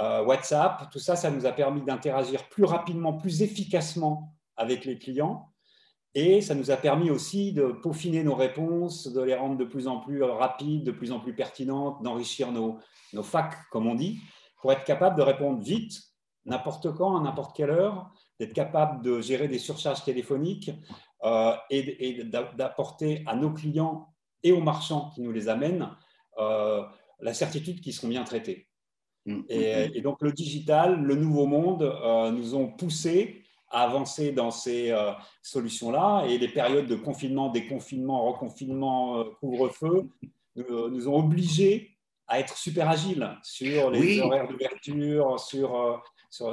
euh, 0.00 0.24
WhatsApp, 0.24 0.90
tout 0.90 0.98
ça, 0.98 1.14
ça 1.14 1.30
nous 1.30 1.46
a 1.46 1.52
permis 1.52 1.82
d'interagir 1.82 2.48
plus 2.48 2.64
rapidement, 2.64 3.12
plus 3.12 3.42
efficacement 3.42 4.34
avec 4.56 4.84
les 4.84 4.98
clients. 4.98 5.52
Et 6.14 6.40
ça 6.40 6.54
nous 6.54 6.70
a 6.70 6.76
permis 6.76 7.10
aussi 7.10 7.52
de 7.52 7.72
peaufiner 7.82 8.22
nos 8.22 8.36
réponses, 8.36 9.08
de 9.08 9.20
les 9.20 9.34
rendre 9.34 9.56
de 9.56 9.64
plus 9.64 9.88
en 9.88 9.98
plus 9.98 10.22
rapides, 10.22 10.84
de 10.84 10.92
plus 10.92 11.10
en 11.10 11.18
plus 11.18 11.34
pertinentes, 11.34 12.02
d'enrichir 12.02 12.52
nos, 12.52 12.78
nos 13.12 13.22
facs, 13.22 13.56
comme 13.70 13.86
on 13.86 13.94
dit, 13.94 14.20
pour 14.60 14.72
être 14.72 14.84
capable 14.84 15.16
de 15.16 15.22
répondre 15.22 15.60
vite, 15.60 16.00
n'importe 16.44 16.92
quand, 16.94 17.16
à 17.16 17.20
n'importe 17.20 17.56
quelle 17.56 17.70
heure, 17.70 18.10
d'être 18.38 18.52
capable 18.52 19.02
de 19.02 19.20
gérer 19.20 19.48
des 19.48 19.58
surcharges 19.58 20.04
téléphoniques 20.04 20.70
euh, 21.24 21.54
et, 21.70 22.24
d'apporter 22.24 23.22
à 23.26 23.36
nos 23.36 23.52
clients 23.52 24.08
et 24.42 24.52
aux 24.52 24.60
marchands 24.60 25.10
qui 25.14 25.22
nous 25.22 25.32
les 25.32 25.48
amènent 25.48 25.88
euh, 26.38 26.82
la 27.20 27.34
certitude 27.34 27.80
qu'ils 27.80 27.94
seront 27.94 28.08
bien 28.08 28.24
traités. 28.24 28.68
Mm, 29.26 29.34
mm, 29.34 29.38
mm. 29.38 29.44
Et, 29.48 30.00
donc 30.00 30.20
le 30.20 30.32
digital, 30.32 31.00
le 31.00 31.14
nouveau 31.14 31.46
monde 31.46 31.82
euh, 31.82 32.30
nous 32.30 32.54
ont 32.54 32.68
poussé 32.68 33.43
à 33.74 33.82
avancer 33.82 34.32
dans 34.32 34.50
ces 34.50 34.94
solutions-là 35.42 36.24
et 36.28 36.38
les 36.38 36.48
périodes 36.48 36.86
de 36.86 36.94
confinement, 36.94 37.50
déconfinement, 37.50 38.32
reconfinement, 38.32 39.24
couvre-feu 39.40 40.08
nous 40.56 41.08
ont 41.08 41.18
obligés 41.18 41.94
à 42.26 42.40
être 42.40 42.56
super 42.56 42.88
agile 42.88 43.28
sur 43.42 43.90
les 43.90 44.20
horaires 44.20 44.48
d'ouverture, 44.48 45.38
sur, 45.38 45.76
euh, 45.76 45.96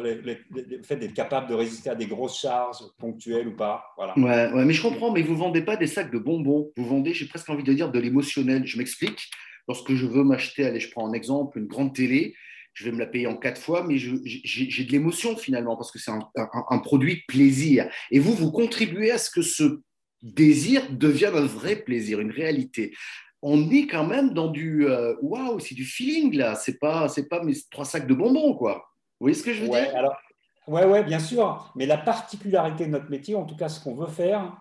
le 0.01 0.83
fait 0.83 0.97
d'être 0.97 1.13
capable 1.13 1.49
de 1.49 1.55
résister 1.55 1.89
à 1.89 1.95
des 1.95 2.07
grosses 2.07 2.39
charges 2.39 2.83
ponctuelles 2.97 3.47
ou 3.47 3.55
pas. 3.55 3.83
Voilà. 3.97 4.17
Ouais, 4.17 4.53
ouais, 4.53 4.65
mais 4.65 4.73
je 4.73 4.81
comprends, 4.81 5.11
mais 5.11 5.21
vous 5.21 5.33
ne 5.33 5.39
vendez 5.39 5.61
pas 5.61 5.77
des 5.77 5.87
sacs 5.87 6.11
de 6.11 6.19
bonbons, 6.19 6.71
vous 6.75 6.85
vendez, 6.85 7.13
j'ai 7.13 7.25
presque 7.25 7.49
envie 7.49 7.63
de 7.63 7.73
dire, 7.73 7.89
de 7.89 7.99
l'émotionnel. 7.99 8.65
Je 8.65 8.77
m'explique. 8.77 9.29
Lorsque 9.67 9.93
je 9.93 10.05
veux 10.05 10.23
m'acheter, 10.23 10.65
allez, 10.65 10.79
je 10.79 10.91
prends 10.91 11.07
un 11.07 11.13
exemple, 11.13 11.57
une 11.57 11.67
grande 11.67 11.95
télé, 11.95 12.35
je 12.73 12.85
vais 12.85 12.91
me 12.91 12.99
la 12.99 13.05
payer 13.05 13.27
en 13.27 13.35
quatre 13.35 13.59
fois, 13.61 13.83
mais 13.83 13.97
j'ai 13.97 14.83
de 14.83 14.91
l'émotion 14.91 15.35
finalement, 15.35 15.75
parce 15.75 15.91
que 15.91 15.99
c'est 15.99 16.11
un, 16.11 16.27
un, 16.35 16.65
un, 16.69 16.79
produit 16.79 17.23
plaisir. 17.27 17.89
Et 18.11 18.19
vous, 18.19 18.33
vous 18.33 18.51
contribuez 18.51 19.11
à 19.11 19.17
ce 19.17 19.29
que 19.29 19.41
ce 19.41 19.81
désir 20.21 20.83
devienne 20.91 21.35
un 21.35 21.45
vrai 21.45 21.75
plaisir, 21.75 22.19
une 22.19 22.31
réalité 22.31 22.93
on 23.43 23.71
est 23.71 23.87
quand 23.87 24.05
même 24.05 24.35
dans 24.35 24.49
du 24.49 24.87
euh, 24.87 25.15
waouh, 25.23 25.59
c'est 25.59 25.73
du 25.73 25.83
feeling 25.83 26.37
là. 26.37 26.53
C'est 26.53 26.77
pas, 26.77 27.07
pas 27.27 27.43
mes 27.43 27.55
trois 27.71 27.85
sacs 27.85 28.05
de 28.05 28.13
bonbons 28.13 28.53
quoi. 28.53 28.85
Vous 29.19 29.25
voyez 29.25 29.33
ce 29.33 29.41
que 29.41 29.51
je 29.51 29.63
veux 29.63 29.69
dire? 29.69 29.95
alors, 29.95 30.15
Ouais, 30.67 30.85
ouais, 30.85 31.03
bien 31.03 31.19
sûr. 31.19 31.71
Mais 31.75 31.85
la 31.85 31.97
particularité 31.97 32.85
de 32.85 32.91
notre 32.91 33.09
métier, 33.09 33.35
en 33.35 33.45
tout 33.45 33.55
cas, 33.55 33.67
ce 33.67 33.83
qu'on 33.83 33.95
veut 33.95 34.07
faire, 34.07 34.55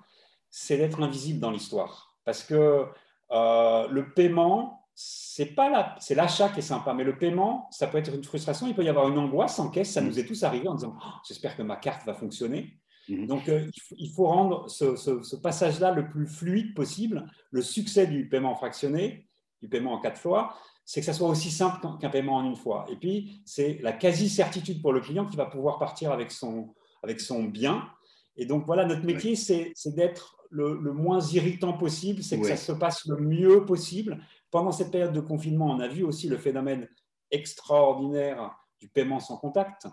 c'est 0.51 0.79
d'être 0.79 1.03
invisible 1.03 1.41
dans 1.41 1.51
l'histoire. 1.51 2.17
Parce 2.25 2.43
que 2.43 2.87
euh, 3.31 3.89
le 3.89 4.13
paiement, 4.13 4.80
c'est 5.03 5.55
pas 5.55 5.71
la, 5.71 5.97
c'est 6.01 6.15
l'achat 6.15 6.51
qui 6.51 6.59
est 6.59 6.63
sympa, 6.63 6.93
mais 6.93 7.05
le 7.05 7.17
paiement, 7.17 7.67
ça 7.71 7.87
peut 7.87 7.97
être 7.97 8.15
une 8.15 8.25
frustration. 8.25 8.67
Il 8.67 8.75
peut 8.75 8.85
y 8.85 8.91
avoir 8.91 9.09
une 9.09 9.17
angoisse 9.17 9.59
en 9.59 9.71
caisse. 9.71 9.91
Ça 9.91 10.03
mm. 10.03 10.07
nous 10.07 10.19
est 10.19 10.27
tous 10.27 10.43
arrivé 10.43 10.69
en 10.69 10.75
disant, 10.75 10.95
oh, 11.03 11.09
j'espère 11.27 11.57
que 11.57 11.63
ma 11.63 11.77
carte 11.77 12.05
va 12.05 12.13
fonctionner. 12.13 12.79
Mhm. 13.09 13.27
Donc, 13.27 13.49
euh, 13.49 13.67
il 13.97 14.11
faut 14.11 14.27
rendre 14.27 14.69
ce, 14.69 15.37
passage-là 15.37 15.93
le 15.93 16.11
plus 16.11 16.27
fluide 16.27 16.75
possible. 16.75 17.27
Le 17.53 17.63
succès 17.63 18.07
du 18.07 18.29
paiement 18.29 18.55
fractionné, 18.55 19.29
du 19.63 19.69
paiement 19.69 19.95
en 19.95 20.01
quatre 20.01 20.21
fois, 20.21 20.57
c'est 20.85 21.01
que 21.01 21.07
ça 21.07 21.15
soit 21.15 21.29
aussi 21.29 21.51
simple 21.51 21.79
qu'un 21.99 22.11
paiement 22.11 22.37
en 22.37 22.45
une 22.45 22.57
fois. 22.57 22.85
Et 22.91 22.97
puis, 22.97 23.41
c'est 23.47 23.79
la 23.83 23.93
quasi-certitude 23.93 24.83
pour 24.83 24.93
le 24.93 25.01
client 25.01 25.25
qui 25.25 25.39
va 25.39 25.47
pouvoir 25.47 25.79
partir 25.79 26.13
avec 26.13 26.33
son, 26.33 26.75
avec 27.03 27.19
son 27.19 27.45
bien. 27.45 27.89
Et 28.37 28.45
donc, 28.45 28.67
voilà, 28.67 28.85
notre 28.85 29.07
métier, 29.07 29.37
c'est 29.37 29.73
d'être 29.87 30.37
le, 30.51 30.93
moins 30.93 31.21
irritant 31.21 31.73
possible, 31.73 32.23
c'est 32.23 32.39
que 32.39 32.47
ça 32.47 32.57
se 32.57 32.73
passe 32.73 33.07
le 33.07 33.17
mieux 33.17 33.65
possible 33.65 34.21
pendant 34.51 34.73
cette 34.73 34.91
période 34.91 35.13
de 35.13 35.21
confinement, 35.21 35.67
on 35.67 35.81
a 35.81 35.89
vu 35.89 36.03
aussi 36.03 36.29
le 36.29 36.37
phénomène 36.37 36.89
extraordinaire 37.31 38.57
du 38.81 38.89
paiement 38.89 39.21
sans 39.21 39.37
contact, 39.37 39.87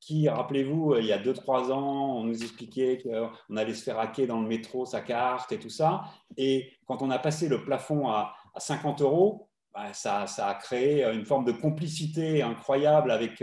qui, 0.00 0.28
rappelez-vous, 0.28 0.96
il 0.96 1.06
y 1.06 1.12
a 1.12 1.22
2-3 1.22 1.70
ans, 1.70 2.16
on 2.16 2.24
nous 2.24 2.42
expliquait 2.42 2.98
qu'on 3.00 3.56
allait 3.56 3.74
se 3.74 3.84
faire 3.84 4.00
hacker 4.00 4.26
dans 4.26 4.40
le 4.40 4.48
métro 4.48 4.84
sa 4.84 5.00
carte 5.00 5.52
et 5.52 5.60
tout 5.60 5.70
ça. 5.70 6.02
Et 6.36 6.72
quand 6.86 7.02
on 7.02 7.10
a 7.10 7.20
passé 7.20 7.48
le 7.48 7.64
plafond 7.64 8.08
à, 8.08 8.34
50 8.56 9.00
euros, 9.00 9.48
bah, 9.72 9.94
ça, 9.94 10.24
a 10.24 10.54
créé 10.54 11.04
une 11.04 11.24
forme 11.24 11.44
de 11.44 11.52
complicité 11.52 12.42
incroyable 12.42 13.10
avec 13.10 13.42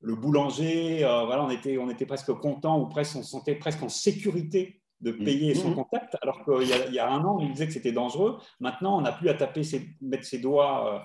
le 0.00 0.14
boulanger. 0.14 1.04
Euh, 1.04 1.24
voilà, 1.24 1.44
on 1.44 1.50
était, 1.50 1.76
on 1.76 1.90
était 1.90 2.06
presque 2.06 2.32
content 2.34 2.80
ou 2.80 2.86
presque, 2.86 3.16
on 3.16 3.22
se 3.22 3.30
sentait 3.30 3.56
presque 3.56 3.82
en 3.82 3.88
sécurité 3.88 4.79
de 5.00 5.12
mmh. 5.12 5.24
payer 5.24 5.54
son 5.54 5.70
mmh. 5.70 5.74
contact, 5.74 6.16
alors 6.22 6.44
qu'il 6.44 6.68
y, 6.68 6.94
y, 6.94 6.98
a 6.98 7.10
un 7.10 7.24
an, 7.24 7.38
on 7.40 7.48
disait 7.48 7.66
que 7.66 7.72
c'était 7.72 7.92
dangereux. 7.92 8.38
Maintenant, 8.58 8.98
on 8.98 9.00
n'a 9.00 9.12
plus 9.12 9.28
à 9.28 9.34
taper, 9.34 9.62
mettre 10.00 10.24
ses 10.24 10.38
doigts 10.38 10.94
euh, 10.94 10.98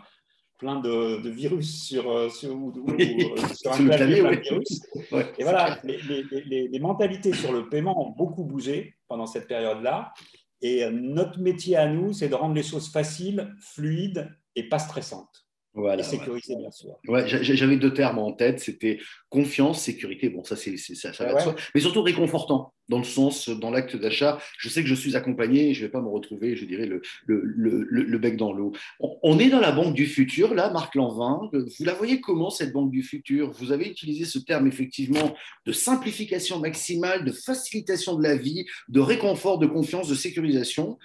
plein 0.57 0.79
de, 0.79 1.29
virus 1.29 1.85
sur, 1.85 2.09
euh, 2.11 2.29
sur, 2.29 2.51
un 2.51 2.71
clavier 3.87 4.21
plein 4.21 4.35
de 4.35 4.41
virus. 4.41 4.81
Et 5.37 5.43
voilà, 5.43 5.79
les, 5.83 6.67
les, 6.67 6.79
mentalités 6.79 7.33
sur 7.33 7.51
le 7.51 7.69
paiement 7.69 8.07
ont 8.07 8.11
beaucoup 8.11 8.43
bougé 8.43 8.95
pendant 9.07 9.25
cette 9.25 9.47
période-là. 9.47 10.13
Et 10.61 10.89
notre 10.89 11.39
métier 11.39 11.75
à 11.75 11.87
nous, 11.87 12.13
c'est 12.13 12.29
de 12.29 12.35
rendre 12.35 12.55
les 12.55 12.63
choses 12.63 12.89
faciles, 12.89 13.53
fluides 13.59 14.29
et 14.55 14.67
pas 14.67 14.79
stressantes. 14.79 15.44
Voilà, 15.75 16.03
et 16.03 16.05
sécurité, 16.05 16.55
bien 16.55 16.72
sûr. 16.72 16.98
Ouais, 17.08 17.27
J'avais 17.27 17.75
deux 17.75 17.94
termes 17.94 18.17
en 18.17 18.32
tête, 18.32 18.62
c'était 18.62 18.98
confiance, 19.29 19.82
sécurité. 19.82 20.29
Bon, 20.29 20.44
ça, 20.46 20.55
c'est 20.55 20.77
ça, 20.77 21.12
ça 21.12 21.25
va 21.25 21.34
de 21.34 21.39
soi. 21.41 21.55
Mais 21.75 21.82
surtout 21.82 22.01
réconfortant, 22.01 22.74
dans 22.88 22.98
le 22.98 23.03
sens, 23.03 23.50
dans 23.50 23.72
l'acte 23.72 23.98
d'achat. 23.98 24.39
Je 24.58 24.70
sais 24.70 24.84
que 24.84 24.88
je 24.88 24.96
suis 24.96 25.17
accompagné, 25.17 25.74
je 25.74 25.82
ne 25.82 25.88
vais 25.88 25.91
pas 25.91 26.01
me 26.01 26.08
retrouver, 26.08 26.55
je 26.55 26.63
dirais, 26.63 26.86
le, 26.86 27.01
le, 27.25 27.41
le, 27.44 28.03
le 28.03 28.17
bec 28.17 28.38
dans 28.38 28.53
l'eau. 28.53 28.72
On, 29.01 29.38
est 29.38 29.50
dans 29.50 29.60
la 29.60 29.74
banque 29.74 29.94
du 29.94 30.05
futur, 30.05 30.53
là, 30.53 30.70
Marc 30.72 30.96
Lanvin. 30.96 31.50
Vous 31.51 31.86
la 31.86 31.94
voyez 31.94 32.22
comment, 32.22 32.50
cette 32.50 32.72
banque 32.72 32.91
du 32.91 33.03
futur? 33.03 33.51
Vous 33.51 33.74
avez 33.74 33.89
utilisé 33.89 34.24
ce 34.24 34.39
terme, 34.39 34.67
effectivement, 34.67 35.36
de 35.65 35.72
simplification 35.74 36.60
maximale, 36.60 37.25
de 37.25 37.34
facilitation 37.34 38.15
de 38.15 38.24
la 38.24 38.38
vie, 38.38 38.65
de 38.88 39.01
réconfort, 39.01 39.60
de 39.60 39.67
confiance, 39.67 40.08
de 40.08 40.15
sécurisation. 40.15 40.98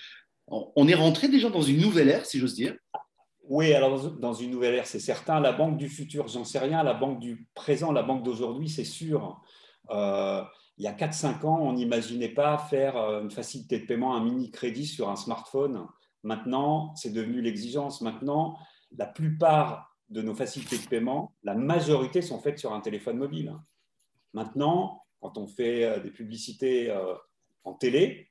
On 0.46 0.86
est 0.86 0.94
rentré 0.94 1.28
déjà 1.28 1.48
dans 1.48 1.62
une 1.62 1.80
nouvelle 1.80 2.08
ère, 2.08 2.26
si 2.26 2.38
j'ose 2.38 2.54
dire. 2.54 2.76
Oui, 3.50 3.74
alors 3.74 4.12
dans 4.12 4.32
une 4.32 4.52
nouvelle 4.52 4.76
ère, 4.76 4.86
c'est 4.86 5.00
certain. 5.00 5.40
La 5.40 5.50
banque 5.52 5.76
du 5.76 5.88
futur, 5.88 6.28
j'en 6.28 6.44
sais 6.44 6.60
rien. 6.60 6.84
La 6.84 6.94
banque 6.94 7.18
du 7.18 7.48
présent, 7.52 7.90
la 7.90 8.04
banque 8.04 8.22
d'aujourd'hui, 8.22 8.68
c'est 8.68 8.84
sûr. 8.84 9.42
Euh, 9.90 10.44
il 10.78 10.84
y 10.84 10.86
a 10.86 10.92
4-5 10.92 11.44
ans, 11.44 11.58
on 11.60 11.72
n'imaginait 11.72 12.28
pas 12.28 12.56
faire 12.58 12.96
euh, 12.96 13.22
une 13.22 13.30
facilité 13.32 13.80
de 13.80 13.86
paiement, 13.86 14.14
un 14.14 14.22
mini-crédit 14.22 14.86
sur 14.86 15.08
un 15.08 15.16
smartphone. 15.16 15.84
Maintenant, 16.22 16.94
c'est 16.94 17.12
devenu 17.12 17.42
l'exigence. 17.42 18.02
Maintenant, 18.02 18.56
la 18.96 19.06
plupart 19.06 19.96
de 20.10 20.22
nos 20.22 20.36
facilités 20.36 20.78
de 20.78 20.86
paiement, 20.86 21.32
la 21.42 21.56
majorité 21.56 22.22
sont 22.22 22.38
faites 22.38 22.60
sur 22.60 22.72
un 22.72 22.80
téléphone 22.80 23.16
mobile. 23.16 23.52
Maintenant, 24.32 25.02
quand 25.20 25.38
on 25.38 25.48
fait 25.48 25.86
euh, 25.86 25.98
des 25.98 26.12
publicités 26.12 26.96
en 27.64 27.74
télé, 27.74 28.30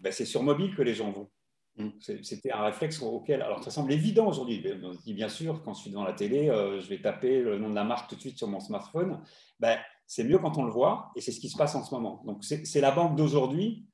ben, 0.00 0.12
c'est 0.12 0.24
sur 0.24 0.44
mobile 0.44 0.76
que 0.76 0.82
les 0.82 0.94
gens 0.94 1.10
vont. 1.10 1.28
Mm. 1.76 1.88
C'était 2.22 2.52
un 2.52 2.64
réflexe 2.64 3.00
auquel, 3.00 3.42
alors 3.42 3.62
ça 3.64 3.70
semble 3.70 3.92
évident 3.92 4.28
aujourd'hui. 4.28 4.62
On 4.82 4.92
se 4.92 5.02
dit 5.02 5.14
bien 5.14 5.28
sûr, 5.28 5.62
quand 5.62 5.74
je 5.74 5.80
suis 5.80 5.90
devant 5.90 6.04
la 6.04 6.12
télé, 6.12 6.48
euh, 6.48 6.80
je 6.80 6.88
vais 6.88 7.00
taper 7.00 7.40
le 7.40 7.58
nom 7.58 7.70
de 7.70 7.74
la 7.74 7.84
marque 7.84 8.10
tout 8.10 8.16
de 8.16 8.20
suite 8.20 8.38
sur 8.38 8.48
mon 8.48 8.60
smartphone. 8.60 9.22
Ben, 9.58 9.78
c'est 10.06 10.24
mieux 10.24 10.38
quand 10.38 10.58
on 10.58 10.64
le 10.64 10.70
voit 10.70 11.10
et 11.16 11.20
c'est 11.20 11.32
ce 11.32 11.40
qui 11.40 11.48
se 11.48 11.56
passe 11.56 11.74
en 11.74 11.84
ce 11.84 11.94
moment. 11.94 12.22
Donc 12.26 12.44
c'est 12.44 12.80
la 12.80 12.90
banque 12.90 13.16
d'aujourd'hui. 13.16 13.86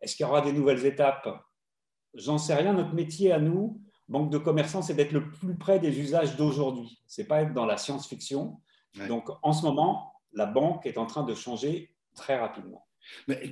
Est-ce 0.00 0.16
qu'il 0.16 0.26
y 0.26 0.28
aura 0.28 0.40
des 0.40 0.52
nouvelles 0.52 0.84
étapes? 0.84 1.28
J'en 2.14 2.38
sais 2.38 2.54
rien. 2.54 2.72
Notre 2.72 2.94
métier 2.94 3.30
à 3.30 3.38
nous, 3.38 3.80
banque 4.08 4.30
de 4.30 4.38
commerçants, 4.38 4.82
c'est 4.82 4.94
d'être 4.94 5.12
le 5.12 5.30
plus 5.30 5.56
près 5.56 5.78
des 5.78 6.00
usages 6.00 6.36
d'aujourd'hui. 6.36 7.00
C'est 7.06 7.26
pas 7.26 7.42
être 7.42 7.54
dans 7.54 7.66
la 7.66 7.76
science-fiction. 7.76 8.60
Donc 9.06 9.28
en 9.42 9.52
ce 9.52 9.62
moment, 9.62 10.12
la 10.32 10.46
banque 10.46 10.86
est 10.86 10.98
en 10.98 11.06
train 11.06 11.22
de 11.22 11.34
changer 11.34 11.94
très 12.14 12.36
rapidement. 12.36 12.86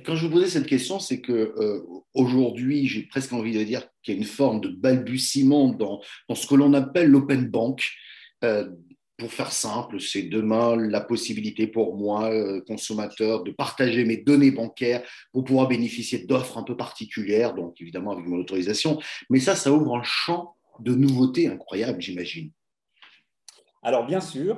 Quand 0.05 0.15
je 0.15 0.25
vous 0.25 0.31
posais 0.31 0.47
cette 0.47 0.67
question, 0.67 0.99
c'est 0.99 1.21
que 1.21 1.31
euh, 1.33 1.83
aujourd'hui, 2.13 2.87
j'ai 2.87 3.03
presque 3.03 3.33
envie 3.33 3.53
de 3.53 3.63
dire 3.63 3.87
qu'il 4.03 4.13
y 4.13 4.17
a 4.17 4.19
une 4.19 4.27
forme 4.27 4.61
de 4.61 4.69
balbutiement 4.69 5.69
dans, 5.69 6.01
dans 6.27 6.35
ce 6.35 6.47
que 6.47 6.55
l'on 6.55 6.73
appelle 6.73 7.09
l'open 7.09 7.47
bank. 7.47 7.89
Euh, 8.43 8.69
pour 9.17 9.33
faire 9.33 9.51
simple, 9.51 9.99
c'est 9.99 10.23
demain 10.23 10.77
la 10.77 11.01
possibilité 11.01 11.67
pour 11.67 11.97
moi, 11.97 12.31
euh, 12.31 12.61
consommateur, 12.65 13.43
de 13.43 13.51
partager 13.51 14.05
mes 14.05 14.15
données 14.15 14.51
bancaires 14.51 15.03
pour 15.33 15.43
pouvoir 15.43 15.67
bénéficier 15.67 16.19
d'offres 16.19 16.57
un 16.57 16.63
peu 16.63 16.77
particulières, 16.77 17.53
donc 17.53 17.79
évidemment 17.81 18.13
avec 18.13 18.25
mon 18.25 18.37
autorisation. 18.37 18.97
Mais 19.29 19.39
ça, 19.39 19.55
ça 19.55 19.73
ouvre 19.73 19.97
un 19.97 20.03
champ 20.03 20.55
de 20.79 20.95
nouveautés 20.95 21.47
incroyables, 21.47 22.01
j'imagine. 22.01 22.51
Alors 23.83 24.05
bien 24.05 24.21
sûr, 24.21 24.57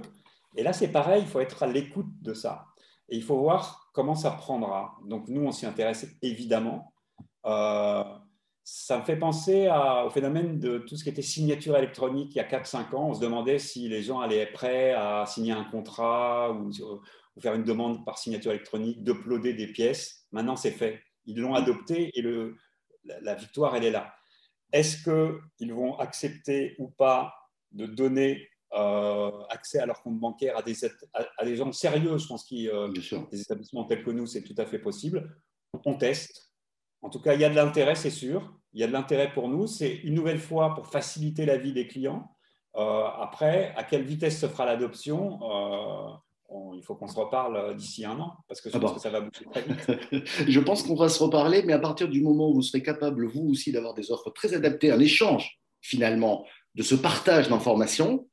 et 0.55 0.63
là 0.63 0.73
c'est 0.73 0.91
pareil, 0.91 1.23
il 1.25 1.27
faut 1.27 1.39
être 1.39 1.63
à 1.63 1.67
l'écoute 1.67 2.09
de 2.21 2.33
ça. 2.33 2.65
Et 3.11 3.17
il 3.17 3.23
faut 3.23 3.37
voir 3.37 3.91
comment 3.93 4.15
ça 4.15 4.31
prendra. 4.31 4.97
Donc 5.05 5.27
nous, 5.27 5.41
on 5.41 5.51
s'y 5.51 5.65
intéresse 5.65 6.07
évidemment. 6.21 6.93
Euh, 7.45 8.03
ça 8.63 8.99
me 8.99 9.03
fait 9.03 9.17
penser 9.17 9.69
au 10.05 10.09
phénomène 10.09 10.59
de 10.59 10.77
tout 10.77 10.95
ce 10.95 11.03
qui 11.03 11.09
était 11.09 11.21
signature 11.21 11.75
électronique 11.77 12.31
il 12.33 12.37
y 12.37 12.39
a 12.39 12.47
4-5 12.47 12.95
ans. 12.95 13.09
On 13.09 13.13
se 13.13 13.19
demandait 13.19 13.59
si 13.59 13.89
les 13.89 14.01
gens 14.01 14.21
allaient 14.21 14.37
être 14.37 14.53
prêts 14.53 14.93
à 14.93 15.25
signer 15.25 15.51
un 15.51 15.65
contrat 15.65 16.53
ou, 16.53 16.71
faire 17.39 17.53
une 17.53 17.63
demande 17.63 18.05
par 18.05 18.17
signature 18.17 18.51
électronique, 18.51 19.03
d'uploader 19.03 19.53
des 19.53 19.67
pièces. 19.67 20.25
Maintenant, 20.31 20.55
c'est 20.55 20.71
fait. 20.71 21.01
Ils 21.25 21.39
l'ont 21.39 21.55
adopté 21.55 22.11
et 22.13 22.21
le, 22.21 22.55
la, 23.03 23.35
victoire, 23.35 23.75
elle 23.75 23.85
est 23.85 23.91
là. 23.91 24.13
Est-ce 24.71 25.03
qu'ils 25.03 25.73
vont 25.73 25.97
accepter 25.97 26.75
ou 26.77 26.89
pas 26.89 27.33
de 27.71 27.85
donner 27.85 28.47
accès 28.71 29.79
à 29.79 29.85
leur 29.85 30.01
compte 30.01 30.19
bancaire 30.19 30.57
à 30.57 30.61
des, 30.61 30.75
à, 31.13 31.45
des 31.45 31.55
gens 31.55 31.71
sérieux, 31.71 32.17
je 32.17 32.27
pense 32.27 32.43
qu'il 32.43 32.69
euh, 32.69 32.91
des 33.31 33.41
établissements 33.41 33.85
tels 33.85 34.03
que 34.03 34.11
nous, 34.11 34.25
c'est 34.25 34.43
tout 34.43 34.55
à 34.57 34.65
fait 34.65 34.79
possible. 34.79 35.35
On 35.85 35.95
teste. 35.95 36.51
En 37.01 37.09
tout 37.09 37.21
cas, 37.21 37.33
il 37.33 37.41
y 37.41 37.45
a 37.45 37.49
de 37.49 37.55
l'intérêt, 37.55 37.95
c'est 37.95 38.09
sûr. 38.09 38.53
Il 38.73 38.79
y 38.79 38.83
a 38.83 38.87
de 38.87 38.93
l'intérêt 38.93 39.33
pour 39.33 39.49
nous. 39.49 39.67
C'est 39.67 39.93
une 40.03 40.13
nouvelle 40.13 40.39
fois 40.39 40.75
pour 40.75 40.87
faciliter 40.87 41.45
la 41.45 41.57
vie 41.57 41.73
des 41.73 41.87
clients. 41.87 42.31
Euh, 42.75 43.05
après, 43.19 43.73
à 43.75 43.83
quelle 43.83 44.03
vitesse 44.03 44.39
se 44.39 44.47
fera 44.47 44.65
l'adoption 44.65 45.39
il 46.75 46.83
faut 46.83 46.95
qu'on 46.95 47.07
se 47.07 47.15
reparle 47.15 47.75
d'ici 47.75 48.05
un 48.05 48.19
an, 48.19 48.33
parce 48.47 48.61
que 48.61 48.69
je 48.69 48.75
ah 48.75 48.79
pense 48.79 48.93
que 48.93 48.99
ça 48.99 49.09
va 49.09 49.21
bouger 49.21 49.45
très 49.51 49.61
vite. 49.61 50.25
je 50.49 50.59
pense 50.59 50.83
qu'on 50.83 50.95
va 50.95 51.09
se 51.09 51.21
reparler, 51.21 51.63
mais 51.63 51.73
à 51.73 51.79
partir 51.79 52.09
du 52.09 52.21
moment 52.21 52.49
où 52.49 52.55
vous 52.55 52.61
serez 52.61 52.83
capable, 52.83 53.25
vous 53.27 53.49
aussi, 53.49 53.71
d'avoir 53.71 53.93
des 53.93 54.11
offres 54.11 54.31
très 54.31 54.53
adaptées, 54.53 54.91
un 54.91 54.99
échange, 54.99 55.59
finalement, 55.81 56.45
de 56.75 56.83
ce 56.83 56.95
partage 56.95 57.49
d'informations, 57.49 58.27
euh, 58.27 58.30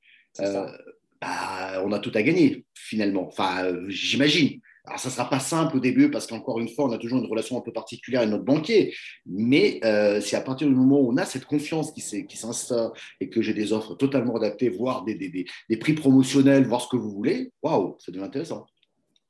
bah, 1.21 1.83
on 1.85 1.93
a 1.93 1.99
tout 1.99 2.13
à 2.15 2.23
gagner 2.23 2.65
finalement. 2.75 3.27
Enfin, 3.29 3.65
euh, 3.65 3.85
j'imagine. 3.89 4.61
Alors, 4.85 4.99
ça 4.99 5.09
ne 5.09 5.13
sera 5.13 5.29
pas 5.29 5.41
simple 5.41 5.77
au 5.77 5.81
début 5.81 6.11
parce 6.11 6.27
qu'encore 6.27 6.61
une 6.61 6.69
fois, 6.69 6.87
on 6.87 6.93
a 6.93 6.99
toujours 6.99 7.19
une 7.19 7.27
relation 7.27 7.59
un 7.59 7.61
peu 7.61 7.73
particulière 7.73 8.23
avec 8.23 8.33
notre 8.33 8.45
banquier. 8.45 8.95
Mais 9.27 9.81
euh, 9.85 10.21
c'est 10.21 10.37
à 10.37 10.41
partir 10.41 10.67
du 10.67 10.75
moment 10.75 11.01
où 11.01 11.13
on 11.13 11.17
a 11.19 11.27
cette 11.27 11.45
confiance 11.45 11.93
qui 11.93 12.37
s'instaure 12.37 12.95
et 13.21 13.29
que 13.29 13.43
j'ai 13.43 13.53
des 13.53 13.73
offres 13.73 13.95
totalement 13.97 14.37
adaptées, 14.37 14.71
voire 14.71 15.05
des, 15.05 15.15
des, 15.15 15.47
des, 15.69 15.77
prix 15.77 15.93
promotionnels, 15.93 16.67
voir 16.67 16.81
ce 16.81 16.89
que 16.89 16.97
vous 16.97 17.11
voulez, 17.11 17.53
waouh, 17.63 17.97
ça 17.99 18.13
devient 18.13 18.25
intéressant. 18.25 18.67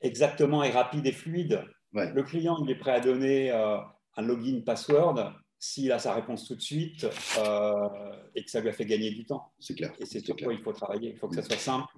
Exactement, 0.01 0.63
et 0.63 0.71
rapide 0.71 1.07
et 1.07 1.13
fluide. 1.13 1.65
Le 1.93 2.23
client, 2.23 2.57
il 2.63 2.71
est 2.71 2.79
prêt 2.79 2.93
à 2.93 3.01
donner 3.01 3.51
un 3.51 4.23
login 4.23 4.61
password 4.65 5.33
s'il 5.59 5.91
a 5.93 5.99
sa 5.99 6.15
réponse 6.15 6.47
tout 6.47 6.55
de 6.55 6.61
suite 6.61 7.07
euh, 7.39 8.13
et 8.35 8.45
que 8.45 8.51
ça 8.51 8.61
lui 8.61 8.69
a 8.69 8.73
fait 8.73 8.87
gagner 8.87 9.11
du 9.11 9.25
temps. 9.25 9.53
C'est 9.59 9.75
clair. 9.75 9.93
Et 9.99 10.07
c'est 10.07 10.21
sur 10.21 10.37
quoi 10.37 10.53
il 10.53 10.61
faut 10.61 10.73
travailler. 10.73 11.11
Il 11.11 11.19
faut 11.19 11.29
que 11.29 11.35
ça 11.35 11.43
soit 11.43 11.57
simple. 11.57 11.93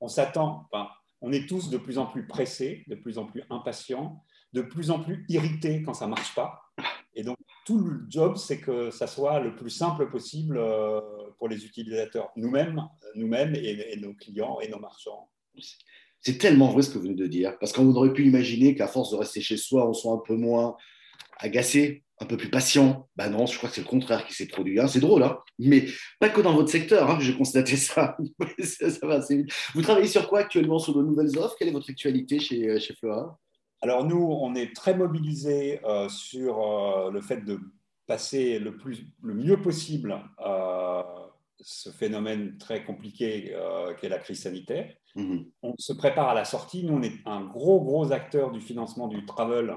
On 0.00 0.08
s'attend, 0.08 0.66
enfin, 0.70 0.88
on 1.20 1.32
est 1.32 1.48
tous 1.48 1.70
de 1.70 1.78
plus 1.78 1.98
en 1.98 2.06
plus 2.06 2.26
pressés, 2.26 2.84
de 2.88 2.96
plus 2.96 3.18
en 3.18 3.26
plus 3.26 3.42
impatients, 3.50 4.24
de 4.52 4.62
plus 4.62 4.90
en 4.90 5.00
plus 5.00 5.24
irrités 5.28 5.82
quand 5.82 5.94
ça 5.94 6.06
ne 6.06 6.10
marche 6.10 6.34
pas. 6.34 6.60
Et 7.14 7.22
donc, 7.22 7.36
tout 7.64 7.78
le 7.78 8.04
job, 8.08 8.36
c'est 8.36 8.60
que 8.60 8.90
ça 8.90 9.06
soit 9.06 9.40
le 9.40 9.54
plus 9.54 9.70
simple 9.70 10.10
possible 10.10 10.56
euh, 10.58 11.00
pour 11.38 11.48
les 11.48 11.64
utilisateurs, 11.64 12.30
nous-mêmes, 12.36 12.82
nous-mêmes 13.14 13.54
et, 13.54 13.96
nos 13.96 14.12
clients 14.14 14.58
et 14.60 14.68
nos 14.68 14.78
marchands. 14.78 15.30
C'est 16.20 16.38
tellement 16.38 16.70
vrai 16.70 16.82
ce 16.82 16.90
que 16.90 16.98
vous 16.98 17.04
venez 17.04 17.14
de 17.14 17.26
dire, 17.26 17.56
parce 17.58 17.72
qu'on 17.72 17.86
aurait 17.94 18.12
pu 18.12 18.26
imaginer 18.26 18.74
qu'à 18.74 18.88
force 18.88 19.12
de 19.12 19.16
rester 19.16 19.40
chez 19.40 19.56
soi, 19.56 19.88
on 19.88 19.92
soit 19.92 20.12
un 20.12 20.22
peu 20.26 20.36
moins 20.36 20.76
agacé, 21.44 22.02
un 22.20 22.26
peu 22.26 22.36
plus 22.36 22.50
patient. 22.50 23.08
Ben 23.16 23.30
non, 23.30 23.46
je 23.46 23.56
crois 23.56 23.68
que 23.68 23.74
c'est 23.74 23.82
le 23.82 23.86
contraire 23.86 24.26
qui 24.26 24.34
s'est 24.34 24.46
produit. 24.46 24.80
Hein. 24.80 24.88
C'est 24.88 25.00
drôle, 25.00 25.22
hein 25.22 25.38
mais 25.58 25.86
pas 26.18 26.28
que 26.28 26.40
dans 26.40 26.54
votre 26.54 26.70
secteur, 26.70 27.10
hein, 27.10 27.18
j'ai 27.20 27.36
constaté 27.36 27.76
ça. 27.76 28.16
ça, 28.58 29.06
va 29.06 29.14
assez 29.14 29.36
vite. 29.36 29.52
Vous 29.74 29.82
travaillez 29.82 30.08
sur 30.08 30.28
quoi 30.28 30.40
actuellement 30.40 30.78
sur 30.78 30.94
de 30.94 31.02
nouvelles 31.02 31.38
offres? 31.38 31.56
Quelle 31.58 31.68
est 31.68 31.72
votre 31.72 31.90
actualité 31.90 32.40
chez, 32.40 32.68
euh, 32.68 32.80
chez 32.80 32.94
Flora? 32.94 33.38
Alors 33.82 34.06
nous, 34.06 34.22
on 34.22 34.54
est 34.54 34.74
très 34.74 34.96
mobilisés 34.96 35.80
euh, 35.84 36.08
sur 36.08 36.58
euh, 36.58 37.10
le 37.10 37.20
fait 37.20 37.44
de 37.44 37.60
passer 38.06 38.58
le, 38.58 38.76
plus, 38.76 39.06
le 39.22 39.34
mieux 39.34 39.60
possible 39.60 40.18
ce 41.60 41.88
phénomène 41.90 42.58
très 42.58 42.84
compliqué 42.84 43.56
qu'est 43.98 44.10
la 44.10 44.18
crise 44.18 44.42
sanitaire. 44.42 44.92
Mm-hmm. 45.16 45.46
On 45.62 45.74
se 45.78 45.94
prépare 45.94 46.28
à 46.28 46.34
la 46.34 46.44
sortie. 46.44 46.84
Nous, 46.84 46.92
on 46.92 47.02
est 47.02 47.14
un 47.24 47.42
gros, 47.42 47.80
gros 47.80 48.12
acteur 48.12 48.50
du 48.50 48.60
financement 48.60 49.08
du 49.08 49.24
travel 49.24 49.74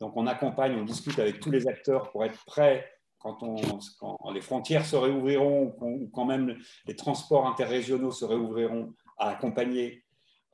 donc 0.00 0.16
on 0.16 0.26
accompagne, 0.26 0.76
on 0.76 0.84
discute 0.84 1.18
avec 1.18 1.40
tous 1.40 1.50
les 1.50 1.66
acteurs 1.66 2.10
pour 2.10 2.24
être 2.24 2.44
prêts 2.44 2.88
quand, 3.18 3.42
on, 3.42 3.56
quand 3.98 4.30
les 4.32 4.40
frontières 4.40 4.86
se 4.86 4.96
réouvriront, 4.96 5.74
ou 5.80 6.08
quand 6.12 6.24
même 6.24 6.56
les 6.86 6.94
transports 6.94 7.46
interrégionaux 7.46 8.12
se 8.12 8.24
réouvriront 8.24 8.94
à 9.18 9.30
accompagner 9.30 10.04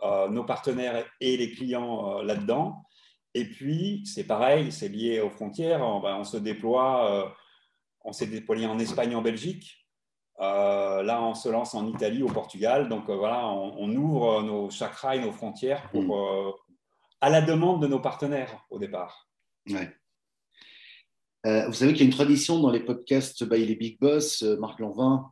euh, 0.02 0.28
nos 0.28 0.44
partenaires 0.44 1.04
et 1.20 1.36
les 1.36 1.52
clients 1.52 2.18
euh, 2.18 2.22
là-dedans. 2.24 2.84
Et 3.34 3.44
puis, 3.44 4.02
c'est 4.06 4.24
pareil, 4.24 4.72
c'est 4.72 4.88
lié 4.88 5.20
aux 5.20 5.30
frontières. 5.30 5.82
On, 5.82 6.00
ben, 6.00 6.16
on 6.16 6.24
se 6.24 6.36
déploie, 6.36 7.10
euh, 7.10 7.28
on 8.02 8.12
s'est 8.12 8.26
déployé 8.26 8.66
en 8.66 8.78
Espagne, 8.78 9.14
en 9.14 9.22
Belgique. 9.22 9.86
là, 10.38 11.20
on 11.22 11.34
se 11.34 11.48
lance 11.48 11.74
en 11.74 11.86
Italie, 11.86 12.22
au 12.22 12.28
Portugal. 12.28 12.88
Donc 12.88 13.10
voilà, 13.10 13.46
on, 13.46 13.90
ouvre 13.94 14.42
nos 14.42 14.70
chakras 14.70 15.16
et 15.16 15.20
nos 15.20 15.32
frontières 15.32 15.90
pour, 15.90 16.02
mm. 16.02 16.52
à 17.20 17.30
la 17.30 17.42
demande 17.42 17.82
de 17.82 17.86
nos 17.86 18.00
partenaires 18.00 18.64
au 18.70 18.78
départ. 18.78 19.28
Ouais. 19.71 19.90
vous 21.44 21.73
savez 21.73 21.92
qu'il 21.92 22.00
y 22.00 22.04
a 22.04 22.06
une 22.06 22.16
tradition 22.16 22.61
dans 22.61 22.71
les 22.71 22.80
podcasts 22.80 23.44
by 23.44 23.64
les 23.64 23.76
Big 23.76 23.99
Boss, 23.99 24.42
Marc 24.42 24.80
Lanvin. 24.80 25.30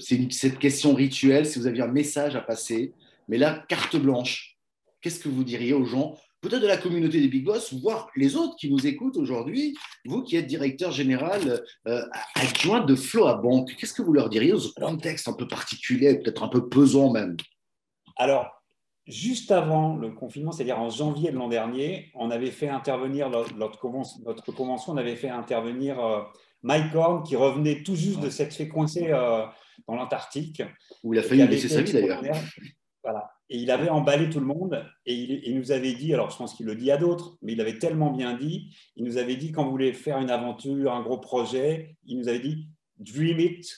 c'est 0.00 0.32
cette 0.32 0.58
question 0.58 0.94
rituelle. 0.94 1.46
Si 1.46 1.58
vous 1.58 1.66
aviez 1.66 1.82
un 1.82 1.88
message 1.88 2.36
à 2.36 2.40
passer 2.40 2.92
mais 3.28 3.38
là, 3.38 3.64
carte 3.68 3.96
blanche, 3.96 4.56
qu'est-ce 5.00 5.20
que 5.20 5.28
vous 5.28 5.44
diriez 5.44 5.72
aux 5.72 5.84
gens, 5.84 6.16
peut-être 6.40 6.62
de 6.62 6.66
la 6.66 6.76
communauté 6.76 7.20
des 7.20 7.28
Big 7.28 7.44
Boss, 7.44 7.72
voire 7.74 8.10
les 8.16 8.36
autres 8.36 8.56
qui 8.56 8.70
nous 8.70 8.86
écoutent 8.86 9.16
aujourd'hui, 9.16 9.74
vous 10.04 10.22
qui 10.22 10.36
êtes 10.36 10.46
directeur 10.46 10.92
général 10.92 11.62
euh, 11.88 12.02
adjoint 12.34 12.84
de 12.84 12.94
Flow 12.94 13.26
à 13.26 13.36
Banque, 13.36 13.74
qu'est-ce 13.76 13.94
que 13.94 14.02
vous 14.02 14.12
leur 14.12 14.28
diriez 14.28 14.52
dans 14.52 14.66
un 14.66 14.92
contexte 14.92 15.28
un 15.28 15.32
peu 15.32 15.48
particulier, 15.48 16.18
peut-être 16.18 16.42
un 16.42 16.48
peu 16.48 16.68
pesant 16.68 17.10
même? 17.12 17.36
Alors, 18.16 18.53
juste 19.06 19.50
avant 19.50 19.96
le 19.96 20.10
confinement, 20.10 20.52
c'est-à-dire 20.52 20.78
en 20.78 20.90
janvier 20.90 21.30
de 21.30 21.36
l'an 21.36 21.48
dernier, 21.48 22.10
on 22.14 22.30
avait 22.30 22.50
fait 22.50 22.68
intervenir 22.68 23.30
notre, 23.30 23.78
convention, 23.78 24.92
on 24.92 24.96
avait 24.96 25.16
fait 25.16 25.28
intervenir 25.28 26.00
euh, 26.00 26.22
Mike 26.62 26.94
Horn 26.94 27.22
qui 27.22 27.36
revenait 27.36 27.82
tout 27.82 27.96
juste 27.96 28.20
de 28.20 28.30
s'être 28.30 28.54
fait 28.54 28.68
coincer 28.68 29.08
euh, 29.10 29.44
dans 29.86 29.96
l'Antarctique. 29.96 30.62
Où 31.02 31.12
il 31.12 31.20
a 31.20 31.22
failli 31.22 31.46
laisser 31.46 31.68
sa 31.68 31.82
vie 31.82 31.92
d'ailleurs. 31.92 32.22
Et 33.50 33.58
il 33.58 33.70
avait 33.70 33.90
emballé 33.90 34.30
tout 34.30 34.40
le 34.40 34.46
monde 34.46 34.82
et 35.04 35.14
il, 35.14 35.58
nous 35.58 35.70
avait 35.70 35.92
dit, 35.92 36.14
alors 36.14 36.30
je 36.30 36.38
pense 36.38 36.54
qu'il 36.54 36.64
le 36.64 36.74
dit 36.74 36.90
à 36.90 36.96
d'autres, 36.96 37.36
mais 37.42 37.52
il 37.52 37.60
avait 37.60 37.78
tellement 37.78 38.10
bien 38.10 38.34
dit, 38.34 38.74
il 38.96 39.04
nous 39.04 39.18
avait 39.18 39.36
dit 39.36 39.52
quand 39.52 39.64
vous 39.64 39.70
voulez 39.70 39.92
faire 39.92 40.18
une 40.18 40.30
aventure, 40.30 40.92
un 40.92 41.02
gros 41.02 41.18
projet, 41.18 41.96
il 42.06 42.18
nous 42.18 42.28
avait 42.28 42.40
dit 42.40 42.66
dream 42.98 43.40
it, 43.40 43.70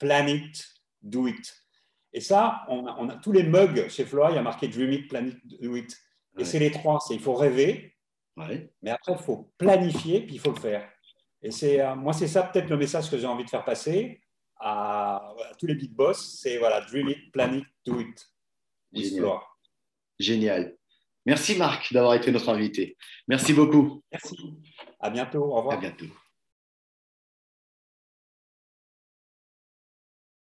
plan 0.00 0.26
it, 0.26 0.66
do 1.02 1.28
it. 1.28 1.54
Et 2.12 2.20
ça, 2.20 2.64
on 2.68 3.08
a, 3.08 3.14
tous 3.16 3.32
les 3.32 3.44
mugs 3.44 3.88
chez 3.88 4.04
Floy, 4.04 4.32
il 4.32 4.34
y 4.34 4.38
a 4.38 4.42
marqué 4.42 4.68
dream 4.68 4.92
it, 4.92 5.08
plan 5.08 5.24
it, 5.26 5.62
do 5.62 5.76
it. 5.76 5.96
Et 6.38 6.44
c'est 6.44 6.58
les 6.58 6.70
trois, 6.70 6.98
c'est 7.00 7.14
il 7.14 7.20
faut 7.20 7.34
rêver, 7.34 7.94
mais 8.36 8.90
après 8.90 9.12
il 9.12 9.18
faut 9.18 9.52
planifier, 9.58 10.22
puis 10.22 10.36
il 10.36 10.40
faut 10.40 10.52
le 10.52 10.60
faire. 10.60 10.88
Et 11.42 11.50
c'est 11.50 11.80
euh, 11.80 11.94
moi 11.94 12.12
c'est 12.12 12.28
ça 12.28 12.42
peut-être 12.42 12.68
le 12.68 12.76
message 12.76 13.10
que 13.10 13.18
j'ai 13.18 13.26
envie 13.26 13.44
de 13.44 13.50
faire 13.50 13.64
passer 13.64 14.20
à, 14.56 15.16
à 15.16 15.54
tous 15.58 15.66
les 15.66 15.74
big 15.74 15.92
boss, 15.92 16.38
c'est 16.40 16.58
voilà 16.58 16.80
dream 16.82 17.08
it, 17.08 17.32
plan 17.32 17.52
it, 17.52 17.64
do 17.84 18.00
it. 18.00 18.26
Génial. 18.92 19.38
Génial. 20.18 20.76
Merci 21.26 21.56
Marc 21.56 21.92
d'avoir 21.92 22.14
été 22.14 22.32
notre 22.32 22.48
invité. 22.48 22.96
Merci 23.28 23.52
beaucoup. 23.52 24.02
Merci. 24.10 24.36
À 24.98 25.10
bientôt. 25.10 25.44
Au 25.44 25.56
revoir. 25.56 25.76
À 25.76 25.80
bientôt. 25.80 26.06